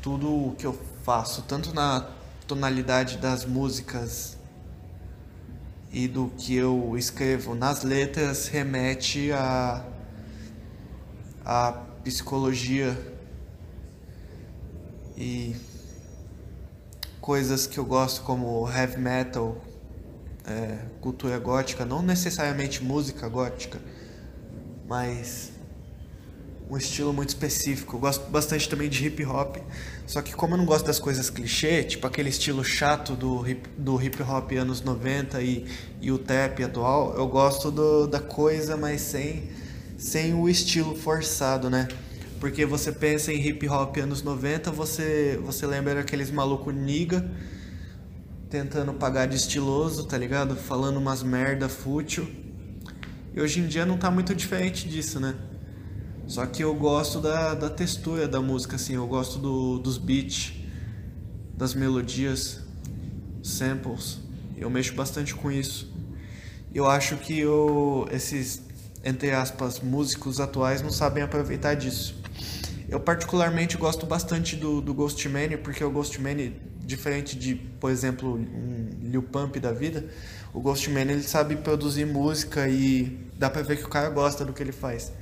tudo 0.00 0.28
o 0.28 0.54
que 0.56 0.64
eu 0.64 0.78
faço, 1.02 1.42
tanto 1.42 1.74
na 1.74 2.08
tonalidade 2.46 3.18
das 3.18 3.44
músicas 3.44 4.36
e 5.92 6.06
do 6.06 6.30
que 6.38 6.54
eu 6.54 6.96
escrevo 6.96 7.56
nas 7.56 7.82
letras, 7.82 8.46
remete 8.46 9.32
a, 9.32 9.84
a 11.46 11.70
psicologia 12.02 12.98
e 15.16 15.54
coisas 17.20 17.68
que 17.68 17.78
eu 17.78 17.84
gosto 17.84 18.22
como 18.22 18.68
heavy 18.68 18.98
metal, 18.98 19.56
é, 20.44 20.78
cultura 21.00 21.38
gótica, 21.38 21.84
não 21.84 22.02
necessariamente 22.02 22.82
música 22.82 23.28
gótica, 23.28 23.80
mas 24.88 25.52
um 26.68 26.76
estilo 26.76 27.12
muito 27.12 27.28
específico. 27.28 27.94
Eu 27.94 28.00
gosto 28.00 28.28
bastante 28.28 28.68
também 28.68 28.88
de 28.88 29.06
hip 29.06 29.24
hop, 29.24 29.58
só 30.04 30.20
que 30.20 30.34
como 30.34 30.54
eu 30.54 30.58
não 30.58 30.64
gosto 30.64 30.84
das 30.84 30.98
coisas 30.98 31.30
clichê, 31.30 31.84
tipo 31.84 32.08
aquele 32.08 32.30
estilo 32.30 32.64
chato 32.64 33.14
do 33.14 33.48
hip, 33.48 33.68
do 33.78 34.02
hip 34.02 34.20
hop 34.20 34.50
anos 34.52 34.80
90 34.80 35.40
e, 35.42 35.64
e 36.00 36.10
o 36.10 36.18
trap 36.18 36.64
atual, 36.64 37.14
eu 37.16 37.28
gosto 37.28 37.70
do, 37.70 38.08
da 38.08 38.18
coisa, 38.18 38.76
mas 38.76 39.00
sem, 39.00 39.48
sem 39.96 40.34
o 40.34 40.48
estilo 40.48 40.94
forçado, 40.94 41.70
né? 41.70 41.88
Porque 42.38 42.66
você 42.66 42.92
pensa 42.92 43.32
em 43.32 43.40
hip 43.40 43.68
hop 43.68 43.96
anos 43.98 44.22
90, 44.22 44.70
você, 44.70 45.40
você 45.42 45.66
lembra 45.66 46.00
aqueles 46.00 46.30
maluco 46.30 46.70
niga 46.70 47.28
tentando 48.48 48.92
pagar 48.94 49.26
de 49.26 49.36
estiloso, 49.36 50.04
tá 50.04 50.16
ligado? 50.16 50.54
Falando 50.54 50.98
umas 50.98 51.22
merda 51.22 51.68
fútil. 51.68 52.28
E 53.34 53.40
hoje 53.40 53.60
em 53.60 53.66
dia 53.66 53.84
não 53.84 53.98
tá 53.98 54.10
muito 54.10 54.34
diferente 54.34 54.88
disso, 54.88 55.18
né? 55.18 55.34
Só 56.26 56.44
que 56.46 56.62
eu 56.62 56.74
gosto 56.74 57.20
da, 57.20 57.54
da 57.54 57.70
textura 57.70 58.26
da 58.26 58.40
música, 58.40 58.76
assim, 58.76 58.94
eu 58.94 59.06
gosto 59.06 59.38
do, 59.38 59.78
dos 59.78 59.96
beats, 59.96 60.52
das 61.56 61.74
melodias, 61.74 62.60
samples. 63.42 64.18
Eu 64.56 64.68
mexo 64.68 64.94
bastante 64.94 65.34
com 65.34 65.50
isso. 65.50 65.92
Eu 66.74 66.88
acho 66.88 67.16
que 67.16 67.38
eu, 67.38 68.08
esses, 68.10 68.62
entre 69.06 69.30
aspas, 69.30 69.78
músicos 69.78 70.40
atuais 70.40 70.82
não 70.82 70.90
sabem 70.90 71.22
aproveitar 71.22 71.74
disso. 71.74 72.20
Eu 72.88 72.98
particularmente 72.98 73.76
gosto 73.76 74.04
bastante 74.04 74.56
do, 74.56 74.80
do 74.80 74.92
Ghostman, 74.92 75.56
porque 75.58 75.82
o 75.84 75.90
Ghostman 75.90 76.52
diferente 76.80 77.36
de, 77.36 77.54
por 77.54 77.90
exemplo, 77.90 78.34
um 78.34 78.88
Lil 79.02 79.22
Pump 79.22 79.58
da 79.60 79.72
vida, 79.72 80.04
o 80.52 80.60
Ghostman 80.60 81.02
ele 81.02 81.22
sabe 81.22 81.54
produzir 81.54 82.04
música 82.04 82.68
e 82.68 83.16
dá 83.38 83.48
pra 83.48 83.62
ver 83.62 83.76
que 83.76 83.84
o 83.84 83.88
cara 83.88 84.08
gosta 84.08 84.44
do 84.44 84.52
que 84.52 84.62
ele 84.62 84.72
faz. 84.72 85.12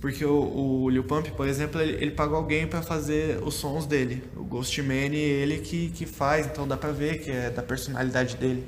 Porque 0.00 0.24
o, 0.24 0.84
o 0.84 0.90
Lil 0.90 1.04
Pump, 1.04 1.30
por 1.30 1.46
exemplo, 1.46 1.80
ele, 1.80 1.92
ele 2.02 2.10
pagou 2.10 2.36
alguém 2.36 2.66
para 2.66 2.82
fazer 2.82 3.40
os 3.42 3.54
sons 3.54 3.86
dele. 3.86 4.22
O 4.36 4.42
Ghostman 4.42 5.14
ele 5.14 5.58
que, 5.58 5.90
que 5.90 6.06
faz, 6.06 6.46
então 6.46 6.66
dá 6.66 6.76
pra 6.76 6.90
ver 6.90 7.20
que 7.20 7.30
é 7.30 7.50
da 7.50 7.62
personalidade 7.62 8.36
dele. 8.36 8.66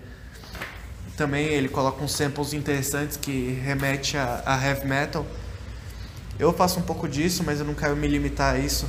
Também 1.16 1.46
ele 1.46 1.68
coloca 1.68 2.02
uns 2.04 2.12
samples 2.12 2.52
interessantes 2.52 3.16
que 3.16 3.58
remete 3.64 4.16
a, 4.16 4.42
a 4.44 4.64
heavy 4.64 4.86
metal. 4.86 5.26
Eu 6.38 6.52
faço 6.52 6.78
um 6.78 6.82
pouco 6.82 7.08
disso, 7.08 7.42
mas 7.44 7.60
eu 7.60 7.64
não 7.64 7.74
quero 7.74 7.96
me 7.96 8.06
limitar 8.06 8.54
a 8.54 8.58
isso 8.58 8.86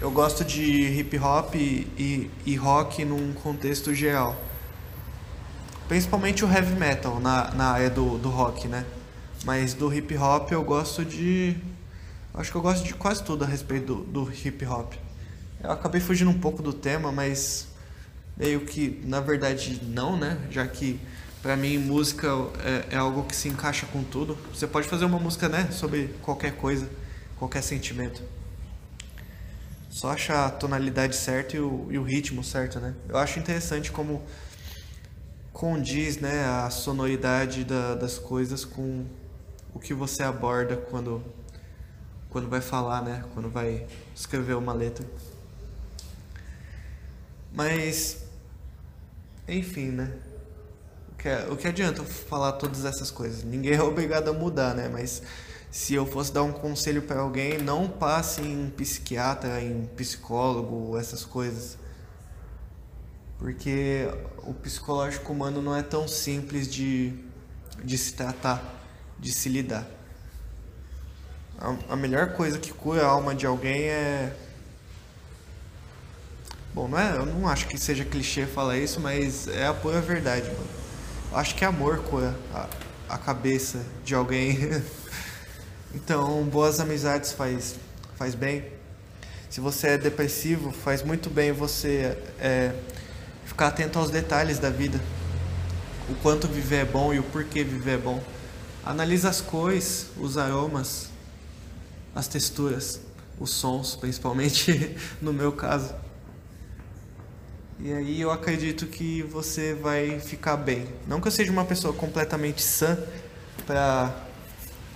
eu 0.00 0.10
gosto 0.10 0.44
de 0.44 0.62
hip 0.62 1.18
hop 1.18 1.54
e, 1.54 2.30
e, 2.44 2.54
rock 2.56 3.04
num 3.04 3.32
contexto 3.32 3.94
geral. 3.94 4.36
Principalmente 5.88 6.44
o 6.44 6.48
heavy 6.48 6.74
metal 6.74 7.18
na, 7.18 7.50
na 7.52 7.70
área 7.70 7.90
do, 7.90 8.18
do 8.18 8.28
rock, 8.28 8.68
né? 8.68 8.84
Mas 9.44 9.72
do 9.72 9.92
hip 9.92 10.16
hop 10.16 10.52
eu 10.52 10.62
gosto 10.62 11.04
de. 11.04 11.56
Acho 12.34 12.50
que 12.50 12.56
eu 12.56 12.62
gosto 12.62 12.84
de 12.84 12.92
quase 12.94 13.24
tudo 13.24 13.44
a 13.44 13.46
respeito 13.46 13.94
do, 13.94 14.24
do 14.24 14.32
hip 14.32 14.64
hop. 14.66 14.92
Eu 15.62 15.70
acabei 15.70 16.00
fugindo 16.00 16.30
um 16.30 16.38
pouco 16.38 16.62
do 16.62 16.72
tema, 16.72 17.10
mas 17.10 17.68
meio 18.36 18.60
que 18.60 19.00
na 19.04 19.20
verdade 19.20 19.80
não, 19.82 20.16
né? 20.16 20.38
Já 20.50 20.66
que 20.66 21.00
para 21.42 21.56
mim 21.56 21.78
música 21.78 22.28
é, 22.64 22.94
é, 22.94 22.96
algo 22.96 23.24
que 23.24 23.34
se 23.34 23.48
encaixa 23.48 23.86
com 23.86 24.02
tudo. 24.02 24.36
Você 24.52 24.66
pode 24.66 24.88
fazer 24.88 25.04
uma 25.04 25.18
música, 25.18 25.48
né? 25.48 25.70
Sobre 25.70 26.14
qualquer 26.22 26.56
coisa, 26.56 26.88
qualquer 27.38 27.62
sentimento. 27.62 28.22
Só 29.88 30.12
achar 30.12 30.46
a 30.46 30.50
tonalidade 30.50 31.16
certa 31.16 31.56
e 31.56 31.60
o, 31.60 31.86
e 31.90 31.98
o 31.98 32.02
ritmo 32.02 32.44
certo, 32.44 32.78
né? 32.78 32.94
Eu 33.08 33.16
acho 33.16 33.38
interessante 33.38 33.90
como 33.90 34.22
condiz, 35.52 36.18
né, 36.18 36.44
a 36.44 36.68
sonoridade 36.68 37.64
da, 37.64 37.94
das 37.94 38.18
coisas 38.18 38.62
com 38.62 39.06
o 39.72 39.78
que 39.78 39.94
você 39.94 40.22
aborda 40.22 40.76
quando 40.76 41.24
quando 42.28 42.46
vai 42.50 42.60
falar, 42.60 43.00
né, 43.00 43.24
quando 43.32 43.48
vai 43.48 43.86
escrever 44.14 44.52
uma 44.54 44.74
letra. 44.74 45.06
Mas 47.50 48.25
enfim, 49.48 49.88
né? 49.88 50.12
O 51.12 51.14
que, 51.16 51.28
o 51.52 51.56
que 51.56 51.68
adianta 51.68 52.02
falar 52.04 52.52
todas 52.52 52.84
essas 52.84 53.10
coisas? 53.10 53.42
Ninguém 53.42 53.74
é 53.74 53.82
obrigado 53.82 54.28
a 54.28 54.32
mudar, 54.32 54.74
né? 54.74 54.88
Mas 54.88 55.22
se 55.70 55.94
eu 55.94 56.06
fosse 56.06 56.32
dar 56.32 56.42
um 56.42 56.52
conselho 56.52 57.02
para 57.02 57.20
alguém, 57.20 57.58
não 57.58 57.88
passe 57.88 58.40
em 58.40 58.70
psiquiatra, 58.70 59.60
em 59.60 59.86
psicólogo, 59.96 60.96
essas 60.98 61.24
coisas. 61.24 61.76
Porque 63.38 64.08
o 64.38 64.54
psicológico 64.54 65.32
humano 65.32 65.60
não 65.60 65.76
é 65.76 65.82
tão 65.82 66.08
simples 66.08 66.66
de, 66.66 67.12
de 67.84 67.98
se 67.98 68.14
tratar, 68.14 68.82
de 69.18 69.30
se 69.30 69.48
lidar. 69.48 69.86
A, 71.58 71.92
a 71.92 71.96
melhor 71.96 72.32
coisa 72.32 72.58
que 72.58 72.72
cura 72.72 73.02
a 73.02 73.08
alma 73.08 73.34
de 73.34 73.46
alguém 73.46 73.82
é. 73.82 74.34
Bom, 76.76 76.88
não 76.88 76.98
é, 76.98 77.16
eu 77.16 77.24
não 77.24 77.48
acho 77.48 77.68
que 77.68 77.78
seja 77.78 78.04
clichê 78.04 78.44
falar 78.44 78.76
isso, 78.76 79.00
mas 79.00 79.48
é 79.48 79.66
a 79.66 79.72
pura 79.72 79.98
verdade, 79.98 80.44
mano. 80.50 80.68
Eu 81.32 81.38
acho 81.38 81.54
que 81.54 81.64
amor 81.64 82.00
cura 82.00 82.36
a, 82.52 82.68
a 83.08 83.16
cabeça 83.16 83.80
de 84.04 84.14
alguém. 84.14 84.58
Então, 85.94 86.44
boas 86.44 86.78
amizades 86.78 87.32
faz, 87.32 87.76
faz 88.16 88.34
bem. 88.34 88.66
Se 89.48 89.62
você 89.62 89.90
é 89.90 89.96
depressivo, 89.96 90.70
faz 90.70 91.02
muito 91.02 91.30
bem 91.30 91.52
você 91.52 92.18
é, 92.38 92.74
ficar 93.46 93.68
atento 93.68 93.98
aos 93.98 94.10
detalhes 94.10 94.58
da 94.58 94.68
vida. 94.68 95.00
O 96.10 96.14
quanto 96.16 96.46
viver 96.46 96.82
é 96.82 96.84
bom 96.84 97.14
e 97.14 97.18
o 97.18 97.22
porquê 97.22 97.64
viver 97.64 97.92
é 97.92 97.96
bom. 97.96 98.22
Analisa 98.84 99.30
as 99.30 99.40
cores, 99.40 100.08
os 100.18 100.36
aromas, 100.36 101.08
as 102.14 102.28
texturas, 102.28 103.00
os 103.40 103.48
sons, 103.48 103.96
principalmente 103.96 104.94
no 105.22 105.32
meu 105.32 105.52
caso. 105.52 105.94
E 107.78 107.92
aí 107.92 108.20
eu 108.20 108.30
acredito 108.30 108.86
que 108.86 109.22
você 109.22 109.74
vai 109.74 110.18
ficar 110.18 110.56
bem. 110.56 110.86
Não 111.06 111.20
que 111.20 111.28
eu 111.28 111.32
seja 111.32 111.52
uma 111.52 111.64
pessoa 111.64 111.92
completamente 111.92 112.62
sã 112.62 112.98
para 113.66 114.26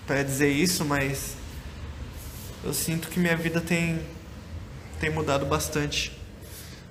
para 0.07 0.25
dizer 0.25 0.49
isso, 0.51 0.85
mas 0.85 1.37
eu 2.65 2.75
sinto 2.75 3.09
que 3.09 3.21
minha 3.21 3.37
vida 3.37 3.61
tem, 3.61 4.01
tem 4.99 5.09
mudado 5.09 5.47
bastante 5.47 6.19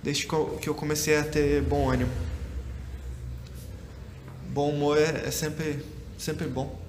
desde 0.01 0.25
que 0.25 0.69
eu 0.69 0.73
comecei 0.73 1.17
a 1.17 1.23
ter 1.25 1.61
bom 1.61 1.89
ânimo. 1.89 2.11
Bom 4.51 4.69
humor 4.71 4.97
é, 4.97 5.27
é 5.27 5.31
sempre, 5.31 5.85
sempre 6.17 6.47
bom. 6.47 6.79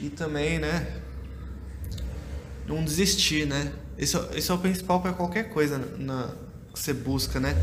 E 0.00 0.08
também, 0.08 0.58
né? 0.58 1.02
Não 2.66 2.82
desistir, 2.82 3.46
né? 3.46 3.74
Isso, 4.02 4.18
é 4.18 4.52
o 4.52 4.58
principal 4.58 5.00
para 5.00 5.12
qualquer 5.12 5.50
coisa 5.50 5.78
na, 5.96 6.34
que 6.72 6.80
você 6.80 6.92
busca, 6.92 7.38
né? 7.38 7.54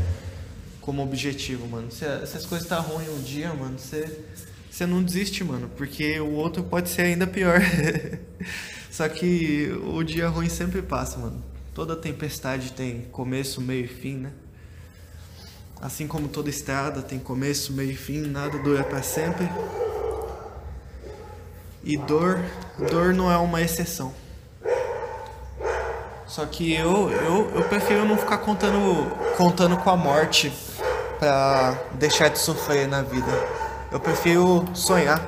Como 0.80 1.02
objetivo, 1.02 1.68
mano. 1.68 1.90
Se, 1.90 1.98
se 2.26 2.36
as 2.38 2.46
coisas 2.46 2.66
tá 2.66 2.78
ruins 2.78 3.10
um 3.10 3.20
dia, 3.20 3.52
mano, 3.52 3.78
você 3.78 4.24
você 4.70 4.86
não 4.86 5.02
desiste, 5.02 5.44
mano, 5.44 5.68
porque 5.76 6.18
o 6.18 6.32
outro 6.32 6.62
pode 6.62 6.88
ser 6.88 7.02
ainda 7.02 7.26
pior. 7.26 7.60
Só 8.90 9.06
que 9.06 9.70
o 9.84 10.02
dia 10.02 10.28
ruim 10.28 10.48
sempre 10.48 10.80
passa, 10.80 11.18
mano. 11.18 11.44
Toda 11.74 11.94
tempestade 11.94 12.72
tem 12.72 13.02
começo, 13.12 13.60
meio 13.60 13.84
e 13.84 13.88
fim, 13.88 14.16
né? 14.16 14.32
Assim 15.78 16.06
como 16.06 16.26
toda 16.26 16.48
estrada 16.48 17.02
tem 17.02 17.18
começo, 17.18 17.74
meio 17.74 17.90
e 17.90 17.96
fim, 17.96 18.22
nada 18.22 18.56
dura 18.60 18.82
para 18.82 19.02
sempre. 19.02 19.46
E 21.84 21.98
dor, 21.98 22.40
dor 22.90 23.12
não 23.12 23.30
é 23.30 23.36
uma 23.36 23.60
exceção. 23.60 24.14
Só 26.30 26.46
que 26.46 26.72
eu, 26.72 27.10
eu, 27.10 27.50
eu 27.56 27.64
prefiro 27.64 28.04
não 28.04 28.16
ficar 28.16 28.38
contando, 28.38 28.78
contando 29.36 29.76
com 29.76 29.90
a 29.90 29.96
morte 29.96 30.52
pra 31.18 31.76
deixar 31.94 32.28
de 32.28 32.38
sofrer 32.38 32.86
na 32.86 33.02
vida. 33.02 33.26
Eu 33.90 33.98
prefiro 33.98 34.64
sonhar. 34.72 35.20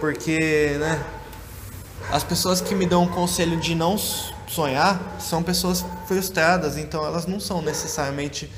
Porque, 0.00 0.78
né? 0.80 1.04
As 2.10 2.24
pessoas 2.24 2.62
que 2.62 2.74
me 2.74 2.86
dão 2.86 3.02
um 3.02 3.06
conselho 3.06 3.60
de 3.60 3.74
não 3.74 3.98
sonhar 3.98 4.98
são 5.20 5.42
pessoas 5.42 5.84
frustradas, 6.06 6.78
então 6.78 7.04
elas 7.04 7.26
não 7.26 7.38
são 7.38 7.60
necessariamente 7.60 8.50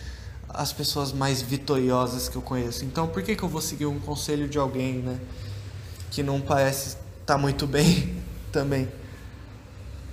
as 0.49 0.73
pessoas 0.73 1.13
mais 1.13 1.43
vitoriosas 1.43 2.29
que 2.29 2.37
eu 2.37 2.43
conheço. 2.43 2.85
Então, 2.85 3.09
por 3.09 3.25
que, 3.25 3.35
que 3.35 3.43
eu 3.43 3.49
vou 3.49 3.61
seguir 3.61 3.87
um 3.87 3.99
conselho 3.99 4.49
de 4.49 4.57
alguém, 4.57 4.99
né? 4.99 5.19
Que 6.13 6.23
não 6.23 6.41
parece 6.41 6.91
estar 6.91 7.35
tá 7.35 7.39
muito 7.39 7.67
bem 7.67 8.23
também. 8.53 9.02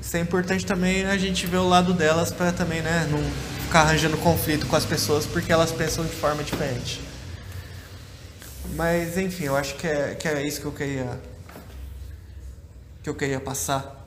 Isso 0.01 0.15
é 0.15 0.19
importante 0.19 0.65
também 0.65 1.05
a 1.05 1.17
gente 1.17 1.45
ver 1.45 1.57
o 1.57 1.67
lado 1.67 1.93
delas 1.93 2.31
para 2.31 2.51
também, 2.51 2.81
né? 2.81 3.07
Não 3.11 3.19
ficar 3.63 3.81
arranjando 3.81 4.17
conflito 4.17 4.65
com 4.65 4.75
as 4.75 4.85
pessoas 4.85 5.25
porque 5.25 5.51
elas 5.51 5.71
pensam 5.71 6.05
de 6.05 6.11
forma 6.11 6.43
diferente. 6.43 7.01
Mas 8.75 9.17
enfim, 9.17 9.45
eu 9.45 9.55
acho 9.55 9.75
que 9.75 9.85
é, 9.85 10.15
que 10.15 10.27
é 10.27 10.45
isso 10.45 10.61
que 10.61 10.67
eu 10.67 10.71
queria 10.71 11.19
que 13.03 13.09
eu 13.09 13.15
queria 13.15 13.39
passar 13.39 13.98